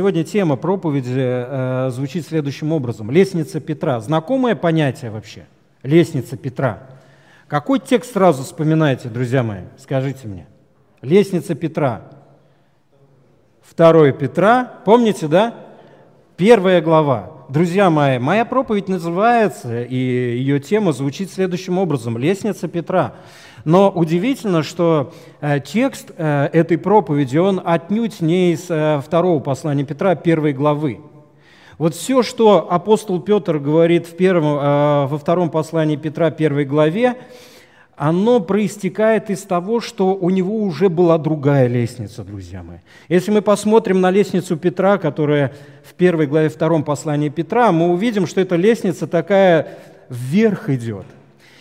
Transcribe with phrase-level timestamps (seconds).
[0.00, 3.10] сегодня тема проповеди э, звучит следующим образом.
[3.10, 4.00] Лестница Петра.
[4.00, 5.44] Знакомое понятие вообще?
[5.82, 6.88] Лестница Петра.
[7.48, 9.64] Какой текст сразу вспоминаете, друзья мои?
[9.76, 10.46] Скажите мне.
[11.02, 12.04] Лестница Петра.
[13.60, 14.72] Второе Петра.
[14.86, 15.54] Помните, да?
[16.38, 17.44] Первая глава.
[17.50, 22.16] Друзья мои, моя проповедь называется, и ее тема звучит следующим образом.
[22.16, 23.16] Лестница Петра.
[23.64, 29.84] Но удивительно, что э, текст э, этой проповеди, он отнюдь не из э, второго послания
[29.84, 31.00] Петра, первой главы.
[31.78, 37.16] Вот все, что апостол Петр говорит в первом, во втором послании Петра, первой главе,
[37.96, 42.78] оно проистекает из того, что у него уже была другая лестница, друзья мои.
[43.08, 48.26] Если мы посмотрим на лестницу Петра, которая в первой главе втором послании Петра, мы увидим,
[48.26, 49.78] что эта лестница такая
[50.10, 51.06] вверх идет–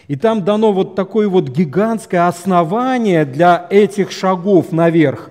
[0.10, 5.30] и там дано вот такое вот гигантское основание для этих шагов наверх.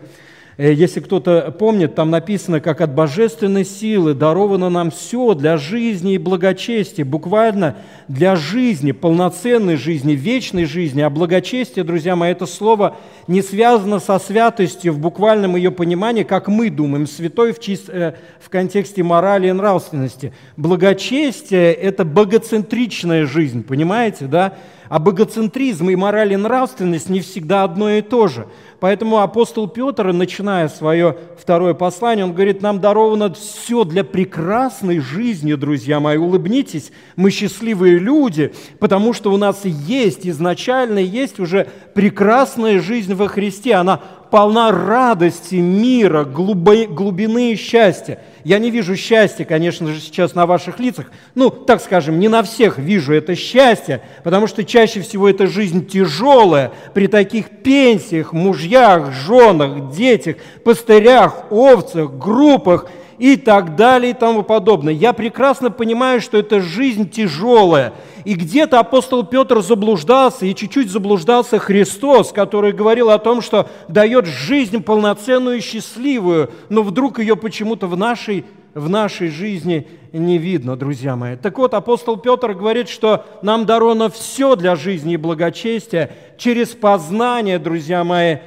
[0.59, 6.14] Э, если кто-то помнит, там написано, как от божественной силы даровано нам все для жизни
[6.14, 7.77] и благочестия, буквально
[8.09, 11.01] для жизни, полноценной жизни, вечной жизни.
[11.01, 12.97] А благочестие, друзья мои, это слово
[13.29, 17.89] не связано со святостью в буквальном ее понимании, как мы думаем, святой в, чист...
[17.89, 20.33] Э, в контексте морали и нравственности.
[20.56, 24.55] Благочестие– это богоцентричная жизнь, понимаете, да?
[24.89, 28.47] А богоцентризм и мораль и нравственность не всегда одно и то же–
[28.81, 35.55] Поэтому апостол Петр, начиная свое второе послание, он говорит, нам даровано все для прекрасной жизни,
[35.55, 36.17] друзья мои.
[36.17, 43.27] Улыбнитесь, мы счастливые люди, потому что у нас есть, изначально есть уже прекрасная жизнь во
[43.27, 43.74] Христе.
[43.74, 48.20] Она полна радости, мира, глубины и счастья.
[48.44, 51.11] Я не вижу счастья, конечно же, сейчас на ваших лицах.
[51.34, 55.86] Ну, так скажем, не на всех вижу это счастье, потому что чаще всего эта жизнь
[55.86, 62.86] тяжелая при таких пенсиях, мужьях, женах, детях, пастырях, овцах, группах
[63.18, 64.92] и так далее и тому подобное.
[64.92, 67.92] Я прекрасно понимаю, что эта жизнь тяжелая.
[68.24, 74.27] И где-то апостол Петр заблуждался, и чуть-чуть заблуждался Христос, который говорил о том, что дает
[74.27, 80.77] жизнь полноценную и счастливую, но вдруг ее почему-то в нашей, в нашей жизни не видно,
[80.77, 81.36] друзья мои.
[81.36, 87.58] Так вот, апостол Петр говорит, что нам даровано все для жизни и благочестия через познание,
[87.58, 88.39] друзья мои,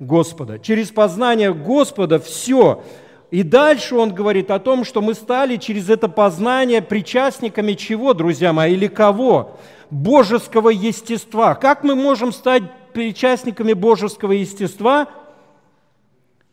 [0.00, 0.58] Господа.
[0.58, 2.82] Через познание Господа все–
[3.30, 8.54] и дальше он говорит о том, что мы стали через это познание причастниками чего, друзья
[8.54, 9.58] мои, или кого?
[9.90, 11.54] Божеского естества.
[11.54, 12.62] Как мы можем стать
[12.94, 15.08] причастниками божеского естества?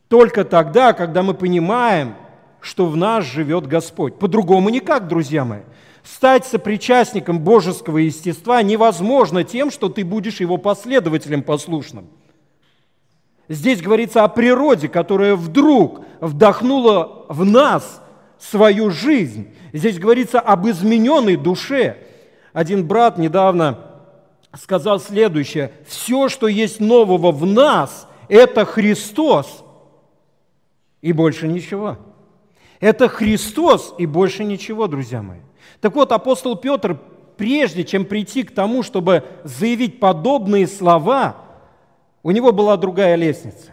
[0.09, 2.15] Только тогда, когда мы понимаем,
[2.59, 4.19] что в нас живет Господь.
[4.19, 5.61] По-другому никак, друзья мои.
[6.03, 12.07] Стать сопричастником божеского естества невозможно тем, что ты будешь его последователем послушным–
[13.47, 18.01] Здесь говорится о природе, которая вдруг вдохнула в нас
[18.39, 19.53] свою жизнь.
[19.71, 21.97] Здесь говорится об измененной душе.
[22.53, 23.79] Один брат недавно
[24.59, 25.71] сказал следующее.
[25.87, 29.63] Все, что есть нового в нас, это Христос
[31.01, 31.97] и больше ничего.
[32.79, 35.39] Это Христос и больше ничего, друзья мои.
[35.81, 36.97] Так вот, апостол Петр,
[37.37, 41.37] прежде чем прийти к тому, чтобы заявить подобные слова–
[42.25, 43.69] у него была другая лестница.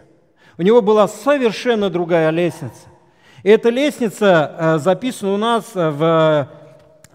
[0.59, 2.87] У него была совершенно другая лестница.
[3.41, 6.47] И эта лестница э, записана у нас в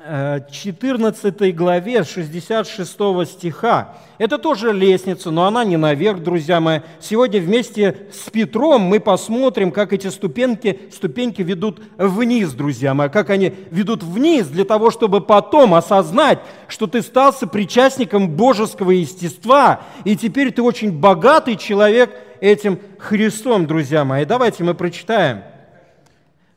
[0.09, 3.95] 14 главе 66 стиха.
[4.17, 6.81] Это тоже лестница, но она не наверх, друзья мои.
[6.99, 13.29] Сегодня вместе с Петром мы посмотрим, как эти ступеньки, ступеньки ведут вниз, друзья мои, как
[13.29, 16.39] они ведут вниз для того, чтобы потом осознать,
[16.69, 24.05] что ты стал причастником божеского естества, и теперь ты очень богатый человек этим Христом, друзья
[24.07, 24.25] мои.
[24.25, 25.43] Давайте мы прочитаем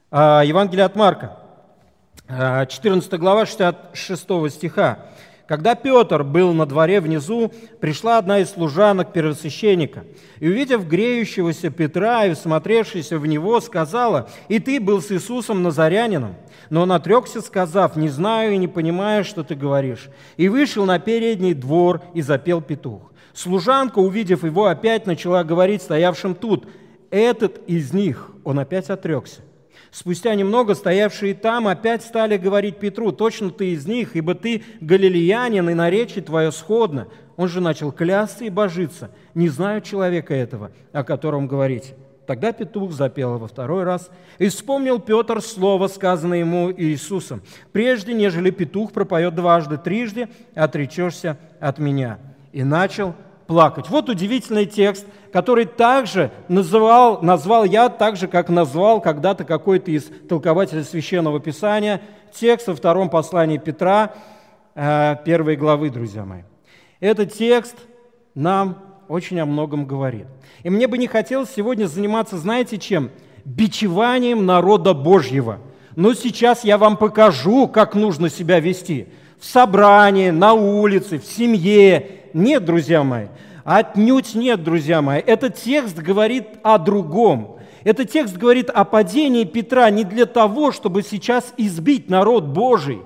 [0.10, 1.41] а, Евангелие от Марка.
[2.32, 5.00] 14 глава 66 стиха.
[5.48, 7.52] Когда Петр был на дворе внизу,
[7.82, 10.06] пришла одна из служанок первосвященника,
[10.40, 16.36] и, увидев греющегося Петра и всмотревшись в него, сказала, «И ты был с Иисусом Назарянином».
[16.70, 20.10] Но он отрекся, сказав, «Не знаю и не понимаю, что ты говоришь».
[20.38, 23.12] И вышел на передний двор и запел петух.
[23.34, 26.66] Служанка, увидев его, опять начала говорить стоявшим тут,
[27.10, 28.32] «Этот из них».
[28.46, 29.42] Он опять отрекся.
[29.92, 35.70] Спустя немного стоявшие там опять стали говорить Петру, точно ты из них, ибо ты галилеянин,
[35.70, 37.08] и наречие твое сходно.
[37.36, 39.12] Он же начал клясться и божиться.
[39.36, 41.96] Не знаю человека этого, о котором говорите.
[42.26, 47.42] Тогда петух запел во второй раз, и вспомнил Петр слово, сказанное ему Иисусом.
[47.74, 52.20] «Прежде, нежели петух пропоет дважды, трижды, отречешься от меня».
[52.54, 53.16] И начал
[53.52, 53.90] плакать.
[53.90, 60.06] Вот удивительный текст, который также называл, назвал я так же, как назвал когда-то какой-то из
[60.30, 62.00] толкователей Священного Писания,
[62.34, 64.14] текст во втором послании Петра,
[64.74, 66.44] э, первой главы, друзья мои.
[67.02, 67.76] Этот текст
[68.36, 68.78] нам
[69.10, 70.28] очень о многом говорит.
[70.64, 73.12] И мне бы не хотелось сегодня заниматься, знаете чем?
[73.44, 75.60] Бичеванием народа Божьего.
[75.98, 79.10] Но сейчас я вам покажу, как нужно себя вести.
[79.42, 82.21] В собрании, на улице, в семье.
[82.34, 83.28] Нет, друзья мои,
[83.64, 85.20] отнюдь нет, друзья мои.
[85.20, 87.60] Этот текст говорит о другом.
[87.84, 93.02] Этот текст говорит о падении Петра не для того, чтобы сейчас избить народ Божий,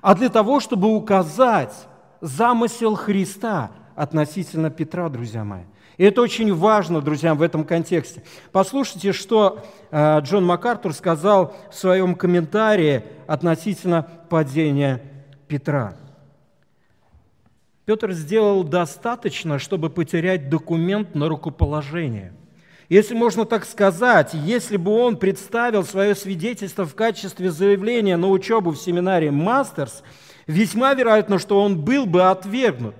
[0.00, 1.74] а для того, чтобы указать
[2.20, 5.64] замысел Христа относительно Петра, друзья мои.
[5.96, 8.24] И это очень важно, друзья, в этом контексте.
[8.50, 15.00] Послушайте, что э, Джон МакАртур сказал в своем комментарии относительно падения
[15.46, 15.96] Петра.
[17.86, 22.32] Петр сделал достаточно, чтобы потерять документ на рукоположение.
[22.88, 28.70] Если можно так сказать, если бы он представил свое свидетельство в качестве заявления на учебу
[28.70, 30.02] в семинаре «Мастерс»,
[30.46, 32.94] весьма вероятно, что он был бы отвергнут.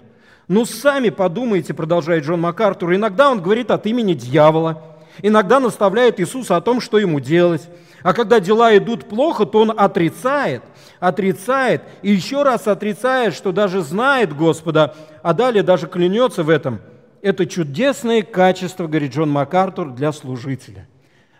[0.48, 4.82] Ну, сами подумайте, продолжает Джон МакАртур, иногда он говорит от имени дьявола,
[5.22, 7.70] иногда наставляет Иисуса о том, что ему делать.
[8.04, 10.62] А когда дела идут плохо, то он отрицает,
[11.00, 16.80] отрицает и еще раз отрицает, что даже знает Господа, а далее даже клянется в этом.
[17.22, 20.86] Это чудесные качества, говорит Джон МакАртур, для служителя.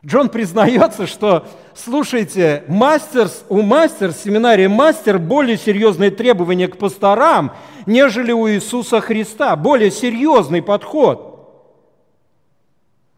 [0.07, 7.53] Джон признается, что, слушайте, мастерс, у мастер, семинарии мастер более серьезные требования к пасторам,
[7.85, 11.31] нежели у Иисуса Христа, более серьезный подход.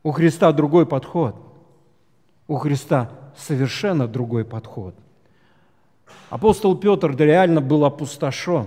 [0.02, 1.36] У Христа другой подход.
[2.48, 4.94] У Христа совершенно другой подход.
[6.30, 8.66] Апостол Петр реально был опустошен.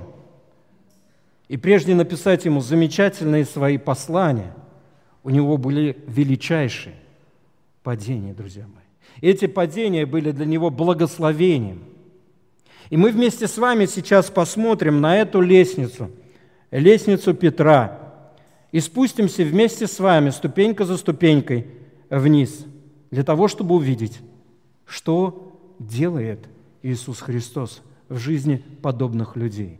[1.48, 4.54] И прежде написать ему замечательные свои послания,
[5.24, 6.96] у него были величайшие–
[7.84, 8.84] падения, друзья мои.
[9.22, 11.84] Эти падения были для него благословением.
[12.90, 16.12] И мы вместе с вами сейчас посмотрим на эту лестницу,
[16.72, 18.00] лестницу Петра,
[18.72, 21.68] и спустимся вместе с вами ступенька за ступенькой
[22.10, 22.66] вниз,
[23.10, 24.20] для того, чтобы увидеть,
[24.90, 26.50] что делает
[26.82, 29.80] Иисус Христос в жизни подобных людей.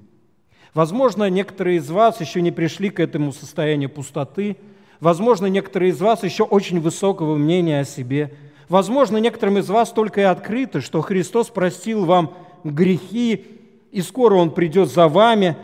[0.74, 4.58] Возможно, некоторые из вас еще не пришли к этому состоянию пустоты–
[5.00, 8.34] Возможно, некоторые из вас еще очень высокого мнения о себе.
[8.68, 12.34] Возможно, некоторым из вас только и открыто, что Христос простил вам
[12.64, 13.46] грехи,
[13.92, 15.56] и скоро Он придет за вами,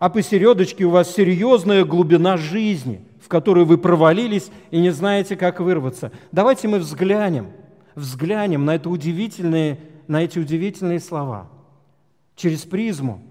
[0.00, 5.60] а посередочке у вас серьезная глубина жизни, в которую вы провалились и не знаете, как
[5.60, 6.10] вырваться.
[6.32, 7.48] Давайте мы взглянем,
[7.94, 9.78] взглянем на, это удивительные,
[10.08, 11.50] на эти удивительные слова
[12.36, 13.22] через призму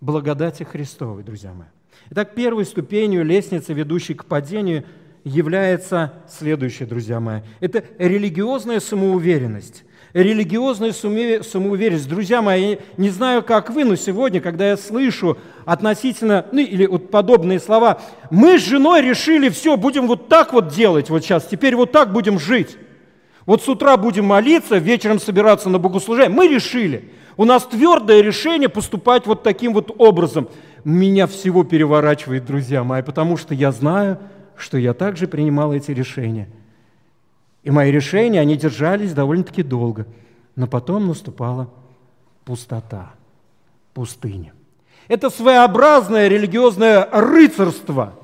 [0.00, 1.68] благодати Христовой, друзья мои.
[2.10, 4.84] Итак, первой ступенью лестницы, ведущей к падению–
[5.24, 7.40] является следующее, друзья мои.
[7.60, 9.84] Это религиозная самоуверенность.
[10.12, 12.08] Религиозная самоуверенность.
[12.08, 16.86] Друзья мои, я не знаю, как вы, но сегодня, когда я слышу относительно, ну или
[16.86, 18.00] вот подобные слова,
[18.30, 22.12] мы с женой решили, все, будем вот так вот делать вот сейчас, теперь вот так
[22.12, 22.76] будем жить.
[23.46, 26.34] Вот с утра будем молиться, вечером собираться на богослужение.
[26.34, 27.10] Мы решили.
[27.36, 30.48] У нас твердое решение поступать вот таким вот образом.
[30.84, 34.18] Меня всего переворачивает, друзья мои, потому что я знаю,
[34.56, 36.48] что я также принимал эти решения.
[37.62, 40.06] И мои решения, они держались довольно-таки долго,
[40.56, 41.70] но потом наступала
[42.44, 43.12] пустота,
[43.94, 44.52] пустыня.
[45.08, 48.14] Это своеобразное религиозное рыцарство.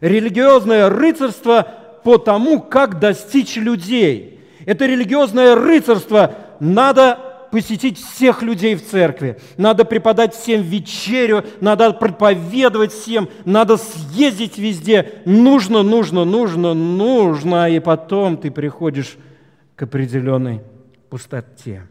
[0.00, 1.66] Религиозное рыцарство
[2.04, 4.37] по тому, как достичь людей.
[4.68, 6.34] Это религиозное рыцарство.
[6.60, 7.18] Надо
[7.50, 15.22] посетить всех людей в церкви, надо преподать всем вечерю, надо проповедовать всем, надо съездить везде.
[15.24, 19.16] Нужно, нужно, нужно, нужно, и потом ты приходишь
[19.74, 20.60] к определенной
[21.08, 21.86] пустоте.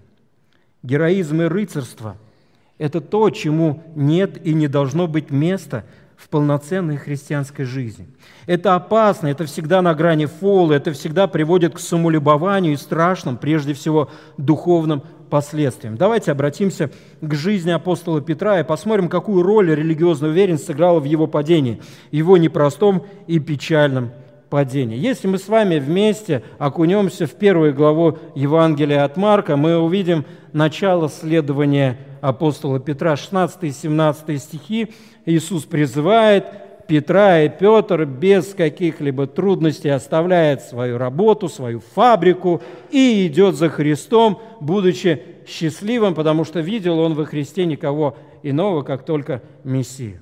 [0.83, 2.15] Героизм и рыцарство–
[2.77, 5.83] это то, чему нет и не должно быть места
[6.17, 8.07] в полноценной христианской жизни.
[8.47, 13.73] Это опасно, это всегда на грани фола, это всегда приводит к самолюбованию и страшным, прежде
[13.73, 15.95] всего, духовным последствиям.
[15.95, 16.89] Давайте обратимся
[17.21, 21.81] к жизни апостола Петра и посмотрим, какую роль религиозная уверенность сыграла в его падении,
[22.11, 24.11] его непростом и печальном
[24.49, 24.97] падении.
[24.97, 31.09] Если мы с вами вместе окунемся в первую главу Евангелия от Марка, мы увидим начало
[31.09, 34.93] следования апостола Петра, 16 и 17 стихи.
[35.25, 36.45] Иисус призывает
[36.87, 44.41] Петра и Петр без каких-либо трудностей оставляет свою работу, свою фабрику и идет за Христом,
[44.61, 50.21] будучи счастливым, потому что видел он во Христе никого иного, как только Мессию.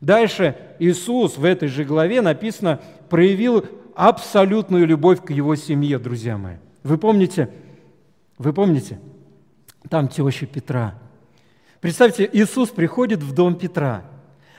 [0.00, 6.56] Дальше Иисус в этой же главе написано, проявил абсолютную любовь к его семье, друзья мои.
[6.82, 7.50] Вы помните,
[8.38, 8.98] вы помните,
[9.88, 10.94] там теща Петра.
[11.80, 14.04] Представьте, Иисус приходит в дом Петра–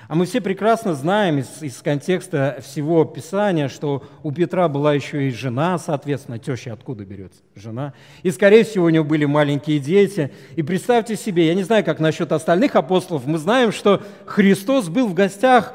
[0.07, 5.27] а мы все прекрасно знаем из, из контекста всего Писания, что у Петра была еще
[5.27, 7.41] и жена, соответственно, теща откуда берется?
[7.55, 7.93] Жена.
[8.23, 10.31] И, скорее всего, у него были маленькие дети.
[10.55, 15.07] И представьте себе, я не знаю, как насчет остальных апостолов, мы знаем, что Христос был
[15.07, 15.73] в гостях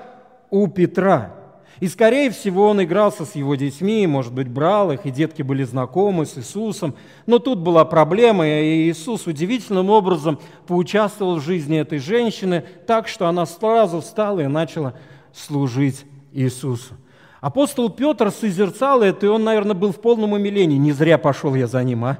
[0.48, 1.34] у Петра.
[1.82, 5.64] И, скорее всего, он игрался с его детьми, может быть, брал их, и детки были
[5.64, 6.94] знакомы с Иисусом.
[7.26, 13.26] Но тут была проблема, и Иисус удивительным образом поучаствовал в жизни этой женщины так, что
[13.26, 14.94] она сразу встала и начала
[15.34, 16.94] служить Иисусу.
[17.40, 20.78] Апостол Петр созерцал это, и он, наверное, был в полном умилении.
[20.78, 22.18] Не зря пошел я за ним, а?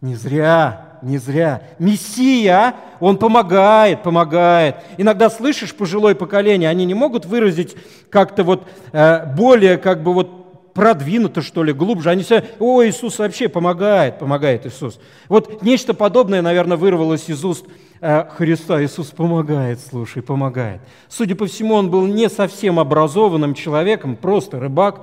[0.00, 1.62] Не зря не зря.
[1.78, 4.76] Мессия, он помогает, помогает.
[4.96, 7.76] Иногда слышишь пожилое поколение, они не могут выразить
[8.10, 12.10] как-то вот э, более как бы вот продвинуто, что ли, глубже.
[12.10, 15.00] Они все, о, Иисус вообще помогает, помогает Иисус.
[15.28, 17.66] Вот нечто подобное, наверное, вырвалось из уст
[18.00, 18.82] э, Христа.
[18.84, 20.80] Иисус помогает, слушай, помогает.
[21.08, 25.00] Судя по всему, он был не совсем образованным человеком, просто рыбак.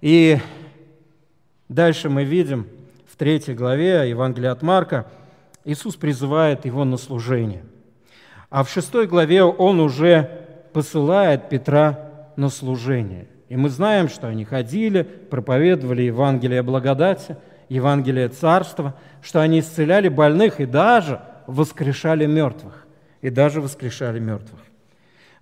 [0.00, 0.38] И
[1.68, 2.68] дальше мы видим–
[3.14, 5.06] в третьей главе Евангелия от Марка
[5.64, 7.62] Иисус призывает его на служение.
[8.50, 10.28] А в шестой главе он уже
[10.72, 13.28] посылает Петра на служение.
[13.48, 17.36] И мы знаем, что они ходили, проповедовали Евангелие благодати,
[17.68, 22.84] Евангелие царства, что они исцеляли больных и даже воскрешали мертвых.
[23.20, 24.58] И даже воскрешали мертвых.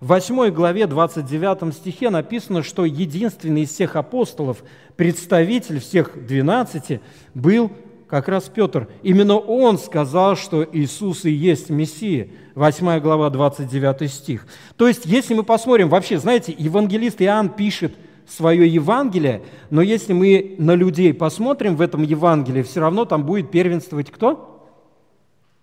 [0.03, 4.61] В 8 главе 29 стихе написано, что единственный из всех апостолов,
[4.97, 6.99] представитель всех 12,
[7.33, 7.71] был
[8.09, 8.89] как раз Петр.
[9.01, 12.27] Именно он сказал, что Иисус и есть Мессия.
[12.55, 14.45] 8 глава, 29 стих.
[14.75, 17.93] То есть, если мы посмотрим, вообще, знаете, евангелист Иоанн пишет
[18.27, 23.51] свое Евангелие, но если мы на людей посмотрим в этом Евангелии, все равно там будет
[23.51, 24.69] первенствовать кто?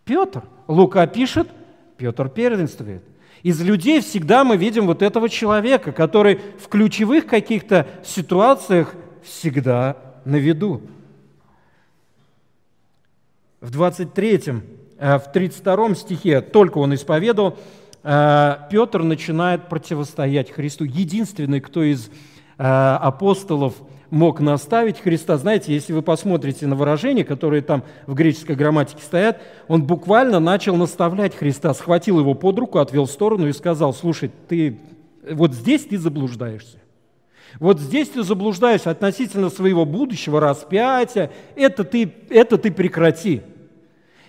[0.06, 0.44] Петр.
[0.66, 1.48] Лука пишет,
[1.98, 3.02] Петр первенствует.
[3.42, 10.36] Из людей всегда мы видим вот этого человека, который в ключевых каких-то ситуациях всегда на
[10.36, 10.82] виду.
[13.60, 14.42] В 23,
[14.98, 17.58] э, в 32 стихе, только он исповедовал,
[18.02, 20.84] э, Петр начинает противостоять Христу.
[20.84, 22.12] Единственный, кто из э,
[22.58, 23.74] апостолов–
[24.10, 25.36] мог наставить Христа.
[25.36, 30.76] Знаете, если вы посмотрите на выражения, которые там в греческой грамматике стоят, он буквально начал
[30.76, 34.78] наставлять Христа, схватил его под руку, отвел в сторону и сказал, слушай, ты
[35.28, 36.78] вот здесь ты заблуждаешься.
[37.58, 41.30] Вот здесь ты заблуждаешься относительно своего будущего распятия.
[41.56, 43.42] Это ты, это ты прекрати.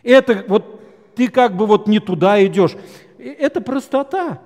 [0.04, 0.82] Это вот
[1.16, 2.76] ты как бы вот не туда идешь.
[3.20, 4.42] Это простота.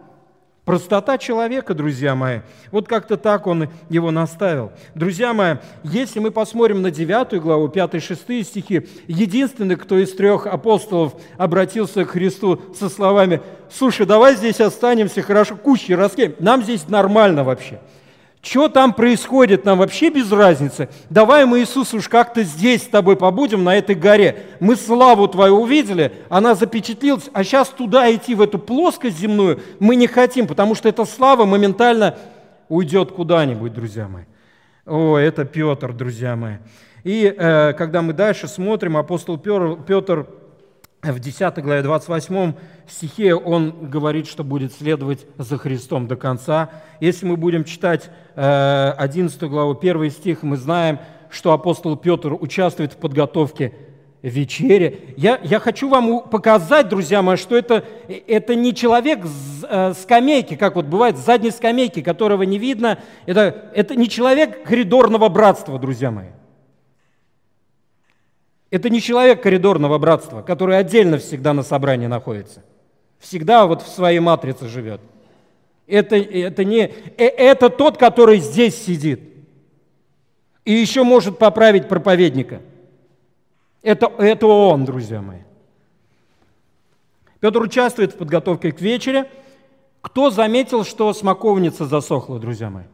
[0.66, 2.40] Простота человека, друзья мои.
[2.72, 4.72] Вот как-то так он его наставил.
[4.96, 11.14] Друзья мои, если мы посмотрим на 9 главу, 5-6 стихи, единственный, кто из трех апостолов
[11.38, 13.42] обратился к Христу со словами,
[13.72, 17.80] «Слушай, давай здесь останемся, хорошо, кущи раскинем, нам здесь нормально вообще».
[18.46, 20.88] Что там происходит, нам вообще без разницы.
[21.10, 24.46] Давай мы, Иисус, уж как-то здесь с тобой побудем, на этой горе.
[24.60, 29.96] Мы славу твою увидели, она запечатлилась, а сейчас туда идти, в эту плоскость земную, мы
[29.96, 32.18] не хотим, потому что эта слава моментально
[32.70, 34.26] уйдет куда-нибудь, друзья мои.
[34.86, 36.58] О, это Петр, друзья мои.
[37.04, 40.28] И э, когда мы дальше смотрим, апостол Петр, Петр
[41.12, 42.54] в 10 главе 28
[42.88, 46.70] стихе он говорит, что будет следовать за Христом до конца.
[47.00, 52.94] Если мы будем читать 11 э, главу, 1 стих, мы знаем, что апостол Петр участвует
[52.94, 53.74] в подготовке
[54.22, 55.14] вечере.
[55.18, 57.86] Я, я хочу вам показать, друзья мои, что это,
[58.28, 63.00] это не человек с э, скамейки, как вот бывает, с задней скамейки, которого не видно.
[63.26, 66.30] Это, это не человек коридорного братства, друзья мои.
[68.72, 72.64] Это не человек коридорного братства, который отдельно всегда на собрании находится.
[73.20, 75.02] Всегда вот в своей матрице живет.
[75.88, 79.22] Это, это, не, э, это тот, который здесь сидит.
[80.64, 82.62] И еще может поправить проповедника.
[83.84, 85.42] Это, это он, друзья мои.
[87.40, 89.30] Петр участвует в подготовке к вечере.
[90.02, 92.86] Кто заметил, что смоковница засохла, друзья мои?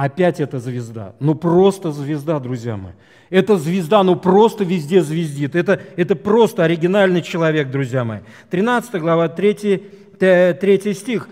[0.00, 1.12] Опять эта звезда.
[1.20, 2.92] Ну просто звезда, друзья мои.
[3.28, 5.54] Эта звезда, ну просто везде звездит.
[5.54, 8.20] Это, это просто оригинальный человек, друзья мои.
[8.48, 9.76] 13 глава, 3,
[10.18, 11.28] 3 стих.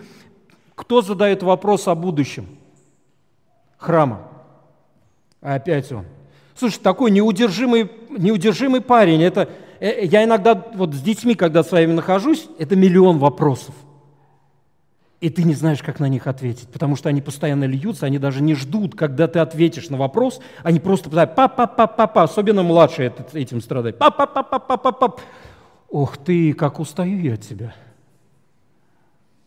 [0.75, 2.47] Кто задает вопрос о будущем?
[3.79, 4.29] Храма.
[5.41, 6.05] Опять он.
[6.55, 9.23] Слушай, такой неудержимый, неудержимый парень.
[9.23, 9.49] Это,
[9.81, 13.75] э, я иногда вот с детьми, когда своими нахожусь, это миллион вопросов.
[15.21, 18.41] И ты не знаешь, как на них ответить, потому что они постоянно льются, они даже
[18.41, 23.99] не ждут, когда ты ответишь на вопрос, они просто пытаются па-па-па-па-па, особенно младшие этим страдают,
[23.99, 25.17] па-па-па-па-па-па.
[25.91, 27.75] Ох ты, как устаю я от тебя.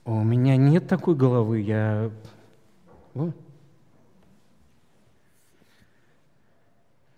[0.03, 2.09] У меня нет такой головы, я...
[3.13, 3.35] Вот.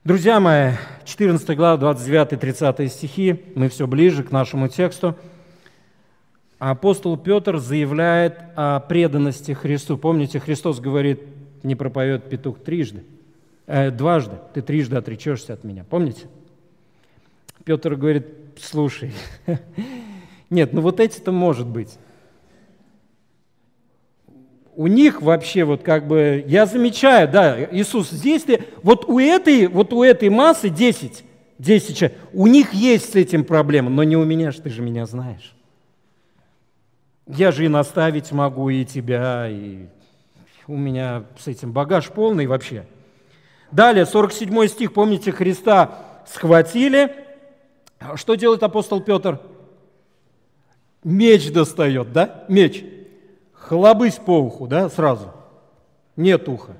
[0.03, 0.73] Друзья мои,
[1.05, 5.15] 14 глава, 29-30 стихи, мы все ближе к нашему тексту.
[6.69, 9.97] Апостол Петр заявляет о преданности Христу.
[9.97, 11.19] Помните, Христос говорит,
[11.61, 13.03] не пропоет петух трижды,
[13.67, 15.83] э, дважды, ты трижды отречешься от меня.
[15.83, 16.27] Помните?
[17.65, 18.27] Петр говорит,
[18.57, 19.11] слушай,
[20.49, 21.97] нет, ну вот эти-то может быть
[24.75, 28.43] у них вообще вот как бы, я замечаю, да, Иисус здесь,
[28.81, 31.23] вот у этой, вот у этой массы 10,
[31.59, 34.81] 10 человек, у них есть с этим проблема, но не у меня же, ты же
[34.81, 35.52] меня знаешь.
[37.27, 39.87] Я же и наставить могу и тебя, и
[40.67, 42.85] у меня с этим багаж полный вообще.
[43.71, 47.15] Далее, 47 стих, помните, Христа схватили.
[48.15, 49.39] Что делает апостол Петр?
[51.03, 52.45] Меч достает, да?
[52.49, 52.83] Меч
[53.63, 55.31] хлобысь по уху, да, сразу.
[56.15, 56.77] Нет уха.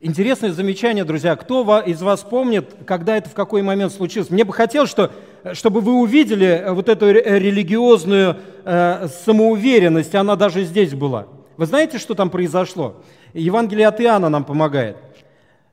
[0.00, 1.36] Интересное замечание, друзья.
[1.36, 4.30] Кто из вас помнит, когда это в какой момент случилось?
[4.30, 5.12] Мне бы хотелось, что,
[5.52, 11.26] чтобы вы увидели э, вот эту религиозную э, самоуверенность, она даже здесь была.
[11.56, 13.02] Вы знаете, что там произошло?
[13.34, 14.96] Евангелие от Иоанна нам помогает.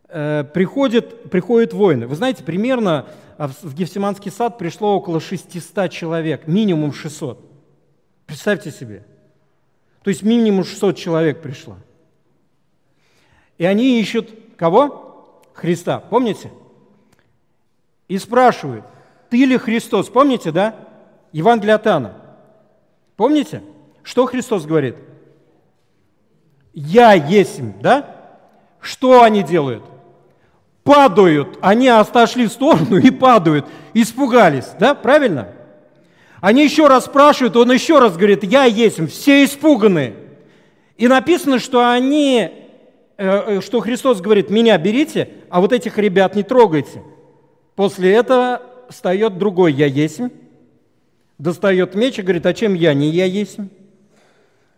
[0.10, 2.08] Э, приходит, приходят воины.
[2.08, 3.06] Вы знаете, примерно
[3.38, 7.40] э, в Гефсиманский сад пришло около 600 человек, минимум 600.
[8.26, 9.04] Представьте себе–
[10.08, 11.76] то есть минимум 600 человек пришло.
[13.58, 15.42] И они ищут кого?
[15.54, 16.00] Христа.
[16.00, 16.50] Помните?
[18.08, 18.86] И спрашивают,
[19.30, 20.10] ты ли Христос?
[20.10, 20.76] Помните, да?
[21.32, 22.14] Евангелие от Иоанна.
[23.16, 23.62] Помните?
[24.04, 24.96] Что Христос говорит?
[26.74, 28.16] Я есть, да?
[28.80, 29.84] Что они делают?
[30.84, 31.58] Падают.
[31.62, 33.66] Они отошли в сторону и падают.
[33.94, 34.96] Испугались, да?
[34.96, 35.50] Правильно?
[36.40, 40.14] Они еще раз спрашивают, он еще раз говорит, я есть, все испуганы.
[40.96, 42.50] И написано, что они,
[43.18, 47.02] э, э, что Христос говорит, меня берите, а вот этих ребят не трогайте.
[47.76, 50.22] После этого встает другой «я есть»,
[51.38, 53.58] достает меч и говорит, а чем я не «я есть»?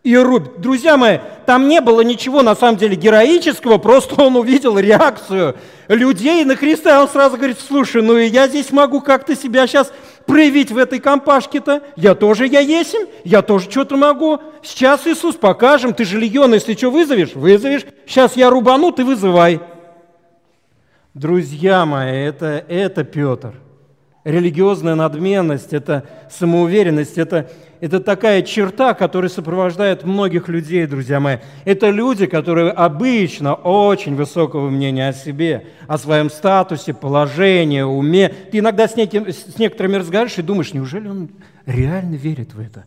[0.04, 0.62] и рубит.
[0.62, 5.56] Друзья мои, там не было ничего на самом деле героического, просто он увидел реакцию
[5.88, 9.67] людей на Христа, и он сразу говорит, слушай, ну и я здесь могу как-то себя
[9.67, 9.91] сейчас
[10.26, 11.84] проявить в этой компашке-то.
[11.95, 14.39] Я тоже я есим, я тоже что-то могу.
[14.63, 17.86] Сейчас, Иисус, покажем, ты же легион, если что вызовешь, вызовешь.
[18.08, 19.60] Сейчас я рубану, ты вызывай.
[21.13, 23.54] Друзья мои, это, это Петр.
[24.23, 27.49] Религиозная надменность, это самоуверенность, это
[27.82, 31.38] это такая черта, которая сопровождает многих людей, друзья мои.
[31.63, 38.29] Это люди, которые обычно очень высокого мнения о себе, о своем статусе, положении, уме.
[38.51, 41.29] Ты иногда с, неким, с некоторыми разговариваешь и думаешь, неужели он
[41.65, 42.86] реально верит в это?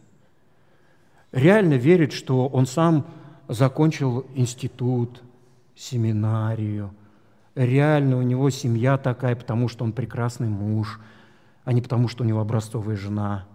[1.32, 3.06] Реально верит, что он сам
[3.48, 5.22] закончил институт,
[5.74, 6.92] семинарию.
[7.54, 11.00] Реально у него семья такая, потому что он прекрасный муж,
[11.64, 13.46] а не потому, что у него образцовая жена–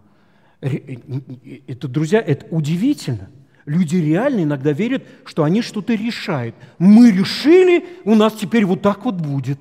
[0.62, 3.30] это, друзья, это удивительно.
[3.66, 6.56] Люди реально иногда верят, что они что-то решают.
[6.80, 9.60] Мы решили, у нас теперь вот так вот будет.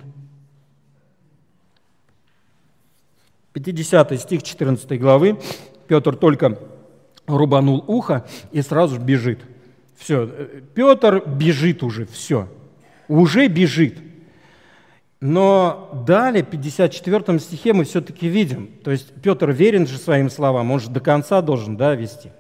[3.53, 5.39] 50 стих 14 главы.
[5.89, 6.59] Петр только
[7.27, 9.41] рубанул ухо и сразу бежит.
[9.97, 10.27] Все,
[10.75, 12.49] Петр бежит уже, все.
[13.09, 13.99] Уже бежит.
[15.21, 20.71] Но далее, в 54 стихе мы все-таки видим, то есть Петр верен же своим словам,
[20.71, 22.33] он же до конца должен да, вести.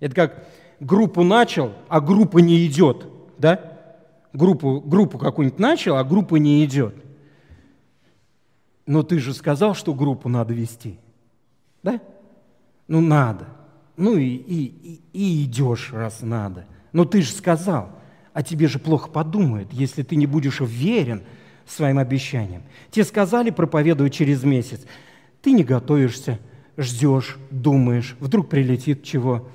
[0.00, 0.46] Это как
[0.80, 3.06] группу начал, а группа не идет.
[3.38, 3.78] Да?
[4.32, 6.94] Группу, группу какую-нибудь начал, а группа не идет.
[8.86, 10.98] Но ты же сказал, что группу надо вести.
[11.82, 12.00] Да?
[12.88, 13.46] Ну надо.
[13.96, 16.66] Ну и, и, и, идешь, раз надо.
[16.92, 17.90] Но ты же сказал,
[18.32, 21.22] а тебе же плохо подумают, если ты не будешь верен–
[21.66, 22.62] своим обещаниям.
[22.90, 24.82] Те сказали, проповедую через месяц.
[25.42, 26.38] Ты не готовишься,
[26.76, 29.48] ждешь, думаешь, вдруг прилетит чего.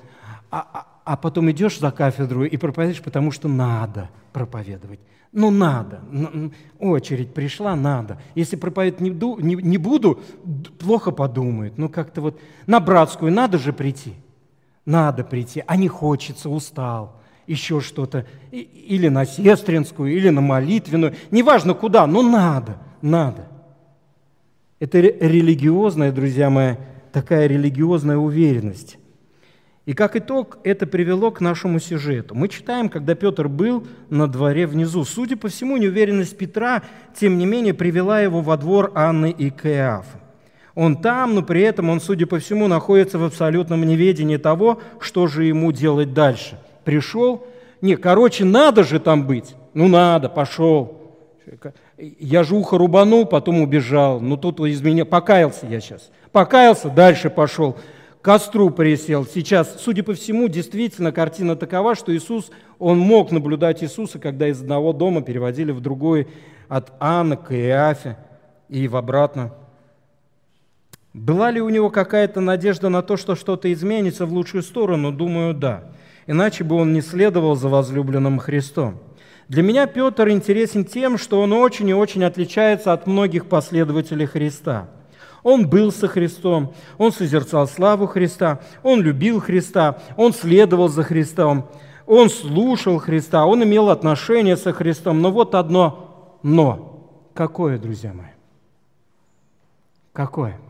[0.50, 5.00] А, а, а потом идешь за кафедру и проповедуешь, потому что надо проповедовать.
[5.32, 6.02] Ну, надо.
[6.78, 8.20] Очередь пришла, надо.
[8.34, 10.20] Если проповедовать не, не, не буду,
[10.78, 11.78] плохо подумают.
[11.78, 14.14] Ну, как-то вот на братскую надо же прийти.
[14.84, 21.74] Надо прийти, а не хочется, устал еще что-то, или на сестринскую, или на молитвенную, неважно
[21.74, 23.48] куда, но надо, надо.
[24.80, 26.74] Это религиозная, друзья мои,
[27.12, 28.98] такая религиозная уверенность.
[29.84, 32.36] И как итог, это привело к нашему сюжету.
[32.36, 35.04] Мы читаем, когда Петр был на дворе внизу.
[35.04, 36.82] Судя по всему, неуверенность Петра,
[37.18, 40.20] тем не менее, привела его во двор Анны и Каиафа.
[40.74, 45.26] Он там, но при этом он, судя по всему, находится в абсолютном неведении того, что
[45.26, 46.58] же ему делать дальше.
[46.84, 47.46] Пришел,
[47.80, 49.54] не, короче, надо же там быть.
[49.74, 51.16] Ну надо, пошел.
[51.98, 54.20] Я же ухо рубанул, потом убежал.
[54.20, 56.10] Ну тут из меня, покаялся я сейчас.
[56.32, 57.76] Покаялся, дальше пошел
[58.22, 59.26] костру присел.
[59.26, 64.62] Сейчас, судя по всему, действительно картина такова, что Иисус, он мог наблюдать Иисуса, когда из
[64.62, 66.28] одного дома переводили в другой,
[66.68, 68.16] от Анны к Иафе
[68.68, 69.52] и в обратно.
[71.12, 75.12] Была ли у него какая-то надежда на то, что что-то изменится в лучшую сторону?
[75.12, 75.84] Думаю, да.
[76.26, 78.98] Иначе бы он не следовал за возлюбленным Христом.
[79.48, 84.88] Для меня Петр интересен тем, что он очень и очень отличается от многих последователей Христа–
[85.42, 91.68] он был со Христом, он созерцал славу Христа, он любил Христа, он следовал за Христом,
[92.06, 95.20] он слушал Христа, он имел отношения со Христом.
[95.20, 96.88] Но вот одно «но».
[97.34, 98.26] Какое, друзья мои?
[100.12, 100.60] Какое?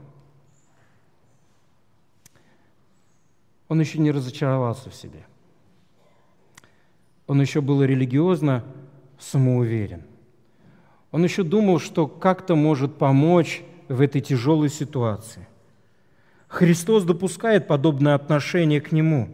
[3.69, 5.25] Он еще не разочаровался в себе.
[7.27, 8.65] Он еще был религиозно
[9.19, 10.03] самоуверен.
[11.11, 15.47] Он еще думал, что как-то может помочь в этой тяжелой ситуации.
[16.49, 19.29] Христос допускает подобное отношение к Нему.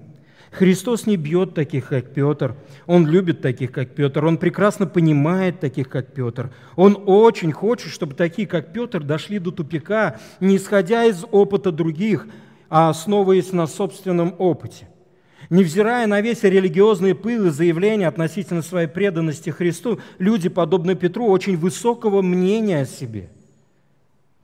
[0.51, 2.57] Христос не бьет таких, как Петр.
[2.87, 4.25] Он любит таких, как Петр.
[4.25, 6.51] Он прекрасно понимает таких, как Петр.
[6.75, 12.27] Он очень хочет, чтобы такие, как Петр, дошли до тупика, не исходя из опыта других,
[12.71, 14.89] а основываясь на собственном опыте.
[15.51, 21.57] Невзирая на весь религиозный пыл и заявления относительно своей преданности Христу, люди, подобно Петру, очень
[21.57, 23.31] высокого мнения о себе–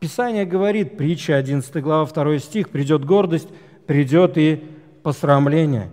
[0.04, 3.48] Писание говорит, притча 11 глава 2 стих, придет гордость,
[3.86, 4.62] придет и
[5.02, 5.88] посрамление,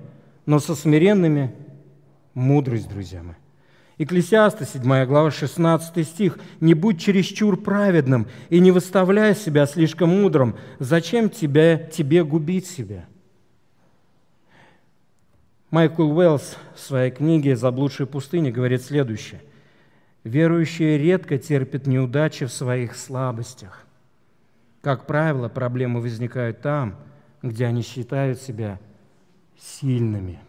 [0.46, 1.56] но со смиренными
[2.34, 3.36] мудрость, друзья мои.
[3.98, 6.40] Экклесиаста, 7 глава, 16 стих.
[6.60, 10.58] «Не будь чересчур праведным и не выставляй себя слишком мудрым.
[10.80, 13.06] Зачем тебе, тебе губить себя?»
[15.72, 19.42] Майкл Уэллс в своей книге «Заблудшая пустыня» говорит следующее.
[20.26, 23.86] «Верующие редко терпят неудачи в своих слабостях.
[24.82, 26.98] Как правило, проблемы возникают там,
[27.42, 28.80] где они считают себя
[29.58, 30.40] сильными.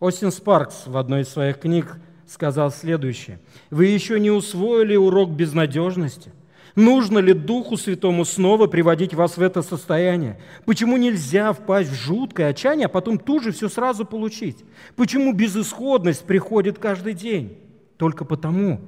[0.00, 3.38] Остин Спаркс в одной из своих книг сказал следующее.
[3.68, 6.32] «Вы еще не усвоили урок безнадежности?
[6.78, 10.38] Нужно ли Духу Святому снова приводить вас в это состояние?
[10.64, 14.58] Почему нельзя впасть в жуткое отчаяние, а потом тут же все сразу получить?
[14.94, 17.58] Почему безысходность приходит каждый день?
[17.96, 18.80] Только потому,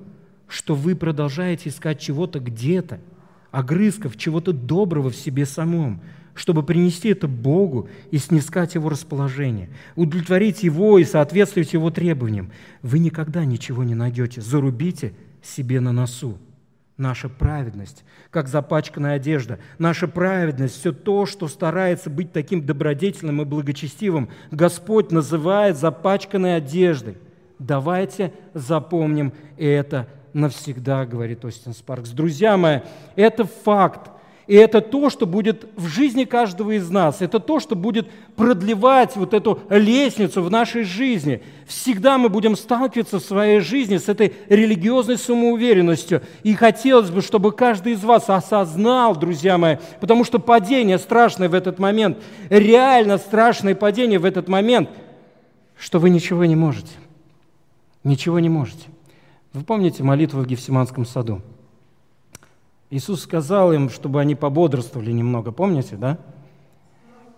[0.46, 3.00] что вы продолжаете искать чего-то где-то,
[3.50, 6.00] огрызков, чего-то доброго в себе самом,
[6.34, 12.52] чтобы принести это Богу и снискать Его расположение, удовлетворить Его и соответствовать Его требованиям.
[12.82, 14.40] Вы никогда ничего не найдете.
[14.40, 16.38] Зарубите себе на носу.
[17.00, 23.46] Наша праведность, как запачканная одежда, наша праведность, все то, что старается быть таким добродетельным и
[23.46, 27.16] благочестивым, Господь называет запачканной одеждой.
[27.58, 32.10] Давайте запомним это навсегда, говорит Остин Спаркс.
[32.10, 32.80] Друзья мои,
[33.16, 34.10] это факт.
[34.50, 37.22] И это то, что будет в жизни каждого из нас.
[37.22, 41.40] Это то, что будет продлевать вот эту лестницу в нашей жизни.
[41.68, 46.22] Всегда мы будем сталкиваться в своей жизни с этой религиозной самоуверенностью.
[46.42, 51.54] И хотелось бы, чтобы каждый из вас осознал, друзья мои, потому что падение страшное в
[51.54, 54.90] этот момент, реально страшное падение в этот момент,
[55.78, 56.90] что вы ничего не можете.
[58.02, 58.88] Ничего не можете.
[59.52, 61.40] Вы помните молитву в Гефсиманском саду?
[62.90, 66.18] Иисус сказал им, чтобы они пободрствовали немного, помните, да?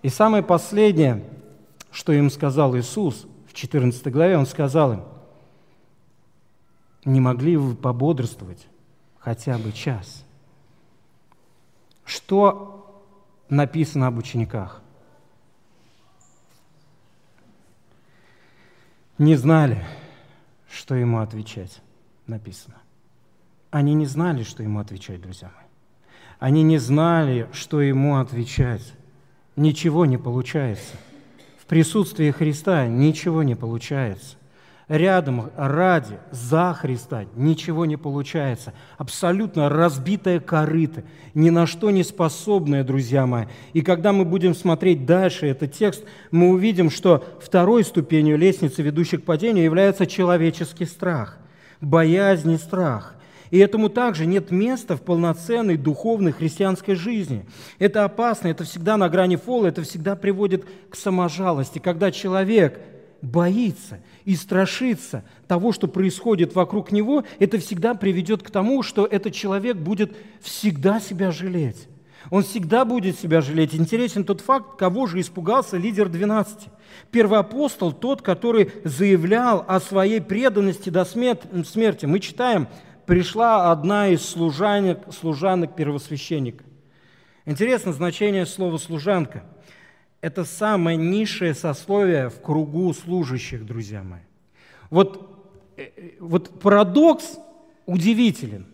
[0.02, 1.22] И самое последнее,
[1.90, 5.04] что им сказал Иисус в 14 главе, Он сказал им,
[7.04, 8.66] не могли вы пободрствовать
[9.18, 10.24] хотя бы час.
[12.04, 13.04] Что
[13.48, 14.80] написано об учениках?
[19.18, 19.84] Не знали,
[20.70, 21.80] что ему отвечать
[22.26, 22.81] написано.
[23.72, 25.66] Они не знали, что ему отвечать, друзья мои.
[26.38, 28.92] Они не знали, что ему отвечать.
[29.56, 30.94] Ничего не получается.
[31.58, 34.36] В присутствии Христа ничего не получается
[34.88, 38.74] рядом, ради, за Христа ничего не получается.
[38.98, 43.46] Абсолютно разбитая корыто, ни на что не способная, друзья мои.
[43.72, 49.16] И когда мы будем смотреть дальше этот текст, мы увидим, что второй ступенью лестницы, ведущей
[49.16, 51.38] к падению, является человеческий страх,
[51.80, 53.14] боязнь и страх.
[53.52, 57.44] И этому также нет места в полноценной духовной христианской жизни.
[57.78, 62.80] Это опасно, это всегда на грани фола, это всегда приводит к саможалости, когда человек
[63.20, 69.34] боится и страшится того, что происходит вокруг него, это всегда приведет к тому, что этот
[69.34, 71.88] человек будет всегда себя жалеть.
[72.30, 73.74] Он всегда будет себя жалеть.
[73.74, 76.68] Интересен тот факт, кого же испугался лидер 12.
[77.10, 82.06] Первый апостол, тот, который заявлял о своей преданности до смерти.
[82.06, 82.68] Мы читаем,
[83.06, 86.64] пришла одна из служанок, служанок первосвященника.
[87.44, 89.42] Интересно значение слова «служанка».
[90.20, 94.20] Это самое низшее сословие в кругу служащих, друзья мои.
[94.88, 95.44] Вот,
[95.76, 97.38] э, э, вот парадокс
[97.86, 98.66] удивителен.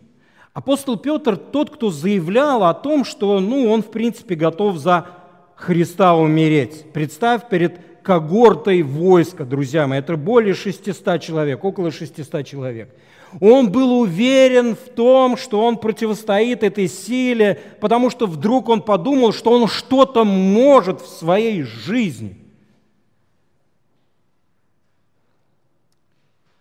[0.53, 5.07] Апостол Петр тот, кто заявлял о том, что ну, он, в принципе, готов за
[5.55, 6.91] Христа умереть.
[6.93, 12.95] Представь перед когортой войска, друзья мои, это более 600 человек, около 600 человек.
[13.39, 19.33] Он был уверен в том, что он противостоит этой силе, потому что вдруг он подумал,
[19.33, 22.37] что он что-то может в своей жизни.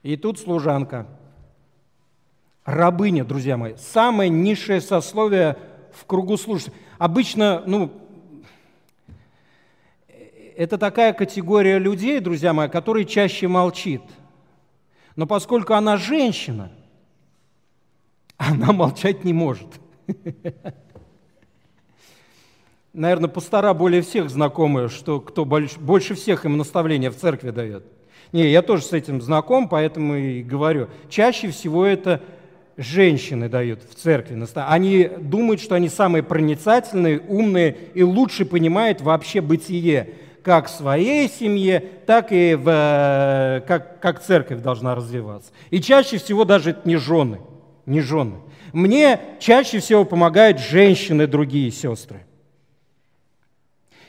[0.02, 1.06] И тут служанка,
[2.64, 5.56] рабыня, друзья мои, самое низшее сословие
[5.92, 6.72] в кругу служащих.
[6.98, 7.90] Обычно, ну,
[10.56, 14.02] это такая категория людей, друзья мои, которые чаще молчит.
[15.18, 16.70] Но поскольку она женщина,
[18.36, 19.66] она молчать не может.
[22.92, 27.84] Наверное, пастора более всех знакомы, что кто больше всех им наставления в церкви дает.
[28.30, 30.86] Не, я тоже с этим знаком, поэтому и говорю.
[31.10, 32.22] Чаще всего это
[32.76, 34.40] женщины дают в церкви.
[34.54, 40.14] Они думают, что они самые проницательные, умные и лучше понимают вообще бытие
[40.48, 45.52] как в своей семье, так и в, э, как, как церковь должна развиваться.
[45.68, 47.40] И чаще всего даже это не жены,
[47.84, 48.36] не жены.
[48.72, 52.24] Мне чаще всего помогают женщины, другие сестры.